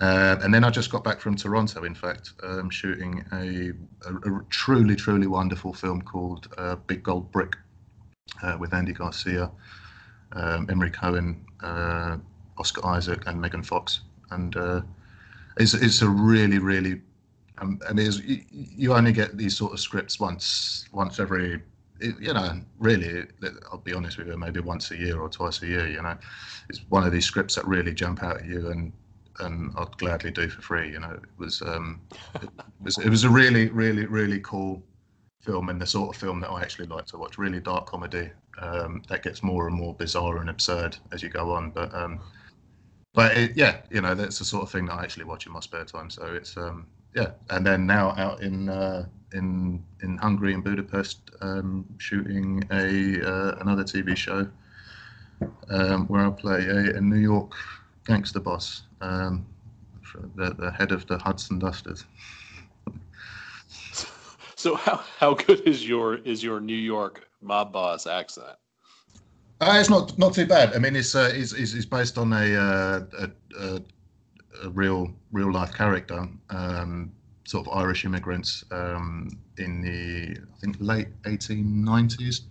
Uh, 0.00 0.36
and 0.42 0.52
then 0.52 0.64
I 0.64 0.70
just 0.70 0.90
got 0.90 1.04
back 1.04 1.20
from 1.20 1.36
Toronto, 1.36 1.84
in 1.84 1.94
fact, 1.94 2.32
um, 2.42 2.68
shooting 2.68 3.24
a, 3.32 3.72
a, 4.06 4.14
a, 4.14 4.44
truly, 4.50 4.94
truly 4.94 5.26
wonderful 5.26 5.72
film 5.72 6.02
called 6.02 6.52
uh, 6.58 6.76
Big 6.86 7.02
Gold 7.02 7.32
Brick 7.32 7.56
uh, 8.42 8.56
with 8.60 8.74
Andy 8.74 8.92
Garcia, 8.92 9.50
um, 10.32 10.68
Emery 10.68 10.90
Cohen, 10.90 11.46
uh, 11.62 12.18
Oscar 12.58 12.84
Isaac, 12.86 13.22
and 13.26 13.40
Megan 13.40 13.62
Fox. 13.62 14.00
And 14.30 14.54
it's, 15.56 15.72
it's 15.72 16.02
a 16.02 16.08
really, 16.08 16.58
really, 16.58 17.00
um, 17.58 17.80
mean, 17.92 18.12
you, 18.24 18.44
you 18.50 18.94
only 18.94 19.12
get 19.12 19.36
these 19.36 19.56
sort 19.56 19.72
of 19.72 19.80
scripts 19.80 20.20
once, 20.20 20.86
once 20.92 21.18
every 21.18 21.62
you 22.00 22.32
know, 22.34 22.60
really, 22.78 23.24
I'll 23.72 23.78
be 23.78 23.94
honest 23.94 24.18
with 24.18 24.28
you, 24.28 24.36
maybe 24.36 24.60
once 24.60 24.90
a 24.90 24.96
year 24.96 25.18
or 25.20 25.28
twice 25.28 25.62
a 25.62 25.66
year. 25.66 25.88
You 25.88 26.02
know, 26.02 26.16
it's 26.68 26.80
one 26.88 27.04
of 27.04 27.12
these 27.12 27.24
scripts 27.24 27.54
that 27.54 27.66
really 27.66 27.94
jump 27.94 28.22
out 28.22 28.38
at 28.38 28.46
you 28.46 28.70
and 28.70 28.92
and 29.40 29.72
I'd 29.76 29.96
gladly 29.98 30.30
do 30.30 30.48
for 30.48 30.62
free. 30.62 30.90
You 30.90 31.00
know, 31.00 31.10
it 31.10 31.22
was 31.38 31.62
um, 31.62 32.00
it 32.42 32.48
was 32.80 32.98
it 32.98 33.08
was 33.08 33.24
a 33.24 33.30
really 33.30 33.68
really 33.68 34.06
really 34.06 34.40
cool 34.40 34.82
film 35.40 35.68
and 35.68 35.80
the 35.80 35.86
sort 35.86 36.14
of 36.14 36.20
film 36.20 36.40
that 36.40 36.50
I 36.50 36.60
actually 36.62 36.86
like 36.86 37.06
to 37.06 37.18
watch. 37.18 37.38
Really 37.38 37.60
dark 37.60 37.86
comedy 37.86 38.30
um, 38.60 39.02
that 39.08 39.22
gets 39.22 39.42
more 39.42 39.68
and 39.68 39.76
more 39.76 39.94
bizarre 39.94 40.38
and 40.38 40.50
absurd 40.50 40.96
as 41.12 41.22
you 41.22 41.28
go 41.28 41.52
on. 41.52 41.70
But 41.70 41.94
um, 41.94 42.20
but 43.14 43.36
it, 43.36 43.56
yeah, 43.56 43.78
you 43.90 44.00
know, 44.00 44.14
that's 44.14 44.38
the 44.38 44.44
sort 44.44 44.62
of 44.62 44.70
thing 44.70 44.86
that 44.86 44.94
I 44.94 45.02
actually 45.02 45.24
watch 45.24 45.46
in 45.46 45.52
my 45.52 45.60
spare 45.60 45.84
time. 45.84 46.10
So 46.10 46.26
it's 46.34 46.56
um, 46.56 46.86
yeah, 47.16 47.30
and 47.48 47.66
then 47.66 47.86
now 47.86 48.10
out 48.18 48.42
in 48.42 48.68
uh, 48.68 49.06
in 49.32 49.82
in 50.02 50.18
Hungary 50.18 50.52
in 50.52 50.60
Budapest, 50.60 51.30
um, 51.40 51.86
shooting 51.96 52.62
a 52.70 53.26
uh, 53.26 53.56
another 53.60 53.82
TV 53.82 54.14
show 54.14 54.46
um, 55.70 56.06
where 56.08 56.26
I 56.26 56.30
play 56.30 56.66
a, 56.66 56.96
a 56.96 57.00
New 57.00 57.16
York 57.16 57.52
gangster 58.04 58.38
boss 58.38 58.82
um, 59.00 59.46
the, 60.36 60.54
the 60.54 60.70
head 60.70 60.92
of 60.92 61.06
the 61.06 61.16
Hudson 61.18 61.58
Dusters. 61.58 62.04
So 64.54 64.74
how 64.74 65.02
how 65.18 65.34
good 65.34 65.60
is 65.66 65.88
your 65.88 66.16
is 66.16 66.42
your 66.42 66.60
New 66.60 66.76
York 66.76 67.26
mob 67.40 67.72
boss 67.72 68.06
accent? 68.06 68.56
Uh, 69.60 69.76
it's 69.80 69.88
not 69.88 70.18
not 70.18 70.34
too 70.34 70.46
bad. 70.46 70.74
I 70.74 70.78
mean, 70.78 70.94
it's 70.96 71.14
uh, 71.14 71.30
it's, 71.32 71.52
it's, 71.54 71.72
it's 71.72 71.86
based 71.86 72.18
on 72.18 72.32
a, 72.34 72.54
uh, 72.54 73.00
a, 73.18 73.30
a, 73.58 73.80
a 74.62 74.70
real 74.70 75.12
real 75.32 75.52
life 75.52 75.72
character, 75.72 76.28
um, 76.50 77.12
sort 77.44 77.66
of 77.66 77.72
Irish 77.74 78.04
immigrants 78.04 78.64
um, 78.70 79.30
in 79.58 79.80
the 79.80 80.40
I 80.40 80.60
think 80.60 80.76
late 80.80 81.08
1890s. 81.22 82.42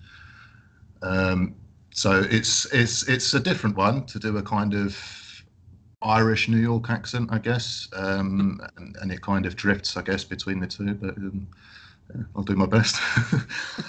Um, 1.02 1.56
so 1.92 2.26
it's 2.30 2.66
it's 2.74 3.08
it's 3.08 3.34
a 3.34 3.40
different 3.40 3.78
one 3.78 4.06
to 4.08 4.20
do 4.20 4.38
a 4.38 4.44
kind 4.44 4.74
of 4.74 4.98
Irish 6.02 6.48
New 6.48 6.58
York 6.58 6.90
accent, 6.90 7.30
I 7.32 7.40
guess, 7.40 7.88
um, 7.94 8.62
and, 8.78 8.96
and, 9.02 9.12
it 9.12 9.22
kind 9.22 9.46
of 9.46 9.56
drifts, 9.56 9.98
I 9.98 10.04
guess, 10.04 10.24
between 10.24 10.60
the 10.60 10.68
two. 10.68 10.94
But 10.94 11.18
um, 11.18 11.48
yeah, 12.14 12.22
I'll 12.36 12.44
do 12.44 12.56
my 12.56 12.68
best. 12.68 12.98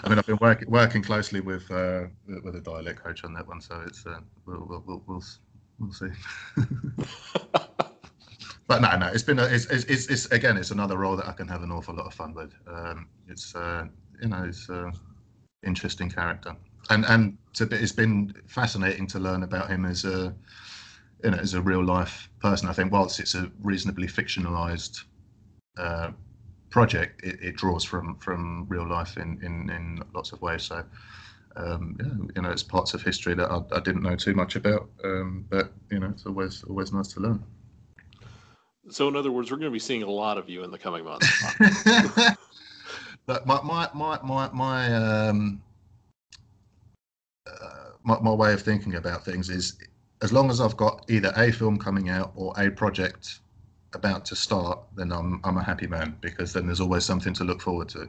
I 0.03 0.09
mean, 0.09 0.19
I've 0.19 0.27
been 0.27 0.39
working 0.41 0.71
working 0.71 1.03
closely 1.03 1.41
with 1.41 1.71
uh, 1.71 2.05
with 2.43 2.57
a 2.57 2.61
dialect 2.61 3.03
coach 3.03 3.25
on 3.25 3.35
that 3.35 3.47
one, 3.47 3.61
so 3.61 3.83
it's 3.87 4.07
uh, 4.07 4.21
we'll, 4.47 4.65
we'll, 4.87 5.03
we'll, 5.07 5.23
we'll 5.79 5.93
see. 5.93 6.09
but 8.67 8.83
no, 8.83 8.97
no, 8.97 9.07
it's 9.07 9.23
been 9.23 9.39
a, 9.39 9.45
it's, 9.45 9.67
it's, 9.67 9.85
it's, 9.85 10.07
it's, 10.09 10.27
again, 10.27 10.57
it's 10.57 10.73
another 10.73 10.99
role 10.99 11.17
that 11.17 11.29
I 11.29 11.33
can 11.33 11.47
have 11.47 11.63
an 11.63 11.71
awful 11.71 11.95
lot 11.95 12.07
of 12.07 12.15
fun 12.15 12.35
with. 12.35 12.53
Um, 12.67 13.09
it's 13.29 13.55
uh, 13.55 13.87
you 14.21 14.29
know, 14.29 14.45
it's 14.45 14.69
uh, 14.69 14.91
interesting 15.65 16.11
character, 16.11 16.57
and 16.91 17.05
and 17.05 17.39
it's 17.61 17.93
been 17.93 18.35
fascinating 18.47 19.07
to 19.09 19.21
learn 19.21 19.45
about 19.45 19.71
him 19.71 19.85
as 19.85 20.05
a 20.05 20.35
you 21.23 21.31
know, 21.31 21.39
as 21.39 21.55
a 21.55 21.61
real 21.63 21.85
life 21.85 22.29
person. 22.41 22.69
I 22.69 22.73
think 22.73 22.91
whilst 22.93 23.21
it's 23.21 23.37
a 23.37 23.51
reasonably 23.63 24.09
fictionalized 24.09 25.05
uh, 25.79 26.11
project, 26.71 27.25
it, 27.25 27.39
it, 27.41 27.57
draws 27.57 27.85
from 27.85 28.17
from 28.19 28.67
real 28.69 28.89
life 28.89 29.17
in 29.17 29.39
in, 29.43 29.71
in 29.71 30.03
lots 30.15 30.33
of 30.33 30.43
ways. 30.43 30.65
So. 30.65 30.85
Um, 31.59 31.97
yeah, 31.99 32.27
you 32.37 32.43
know, 32.43 32.51
it's 32.51 32.63
parts 32.63 32.93
of 32.93 33.01
history 33.01 33.33
that 33.33 33.51
I, 33.51 33.63
I 33.75 33.81
didn't 33.81 34.03
know 34.03 34.15
too 34.15 34.35
much 34.35 34.57
about, 34.57 34.91
um, 35.03 35.47
but 35.49 35.73
you 35.91 35.99
know, 35.99 36.09
it's 36.09 36.27
always 36.27 36.63
always 36.65 36.93
nice 36.93 37.09
to 37.15 37.21
learn. 37.21 37.43
So, 38.89 39.09
in 39.09 39.17
other 39.17 39.33
words, 39.33 39.51
we're 39.51 39.57
going 39.57 39.71
to 39.71 39.75
be 39.75 39.79
seeing 39.79 40.03
a 40.03 40.11
lot 40.11 40.39
of 40.39 40.49
you 40.49 40.63
in 40.63 40.71
the 40.71 40.79
coming 40.79 41.05
months. 41.05 41.27
but 43.27 43.47
my 43.47 43.61
my 43.63 43.89
my 43.95 44.19
my 44.23 44.51
my 44.53 44.95
um, 44.95 45.63
uh, 47.47 47.91
my, 48.05 48.19
my 48.21 48.33
way 48.33 48.53
of 48.53 48.63
thinking 48.63 48.95
about 48.95 49.25
things 49.25 49.51
is 49.51 49.77
as 50.23 50.33
long 50.33 50.51
as 50.51 50.61
I've 50.61 50.77
got 50.77 51.05
either 51.09 51.33
a 51.37 51.51
film 51.51 51.79
coming 51.79 52.09
out 52.09 52.33
or 52.37 52.55
a 52.59 52.71
project 52.71 53.41
about 53.93 54.25
to 54.27 54.37
start, 54.37 54.79
then 54.97 55.13
I'm 55.13 55.41
I'm 55.43 55.57
a 55.57 55.63
happy 55.63 55.87
man 55.87 56.17
because 56.21 56.53
then 56.53 56.67
there's 56.67 56.81
always 56.81 57.05
something 57.05 57.35
to 57.35 57.45
look 57.45 57.61
forward 57.61 57.89
to. 57.91 58.09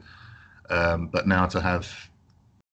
Um, 0.70 1.08
but 1.08 1.28
now 1.28 1.46
to 1.48 1.62
have 1.62 1.90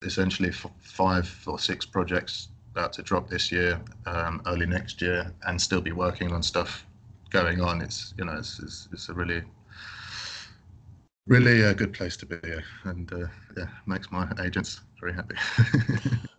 essentially 0.02 0.50
f- 0.50 0.66
five 0.80 1.32
or 1.46 1.58
six 1.58 1.86
projects 1.86 2.48
about 2.72 2.92
to 2.94 3.02
drop 3.02 3.30
this 3.30 3.52
year, 3.52 3.80
um, 4.04 4.42
early 4.46 4.66
next 4.66 5.00
year, 5.00 5.32
and 5.46 5.60
still 5.60 5.80
be 5.80 5.92
working 5.92 6.32
on 6.32 6.42
stuff 6.42 6.84
going 7.34 7.60
on, 7.60 7.82
it's 7.82 8.14
you 8.16 8.24
know 8.24 8.36
it's 8.38 8.60
it's, 8.60 8.88
it's 8.92 9.08
a 9.08 9.12
really 9.12 9.42
really 11.26 11.62
a 11.62 11.74
good 11.74 11.92
place 11.92 12.16
to 12.18 12.26
be, 12.26 12.38
and 12.84 13.12
uh, 13.12 13.26
yeah, 13.56 13.66
makes 13.86 14.10
my 14.12 14.26
agents 14.40 14.80
very 15.00 15.12
happy. 15.12 15.36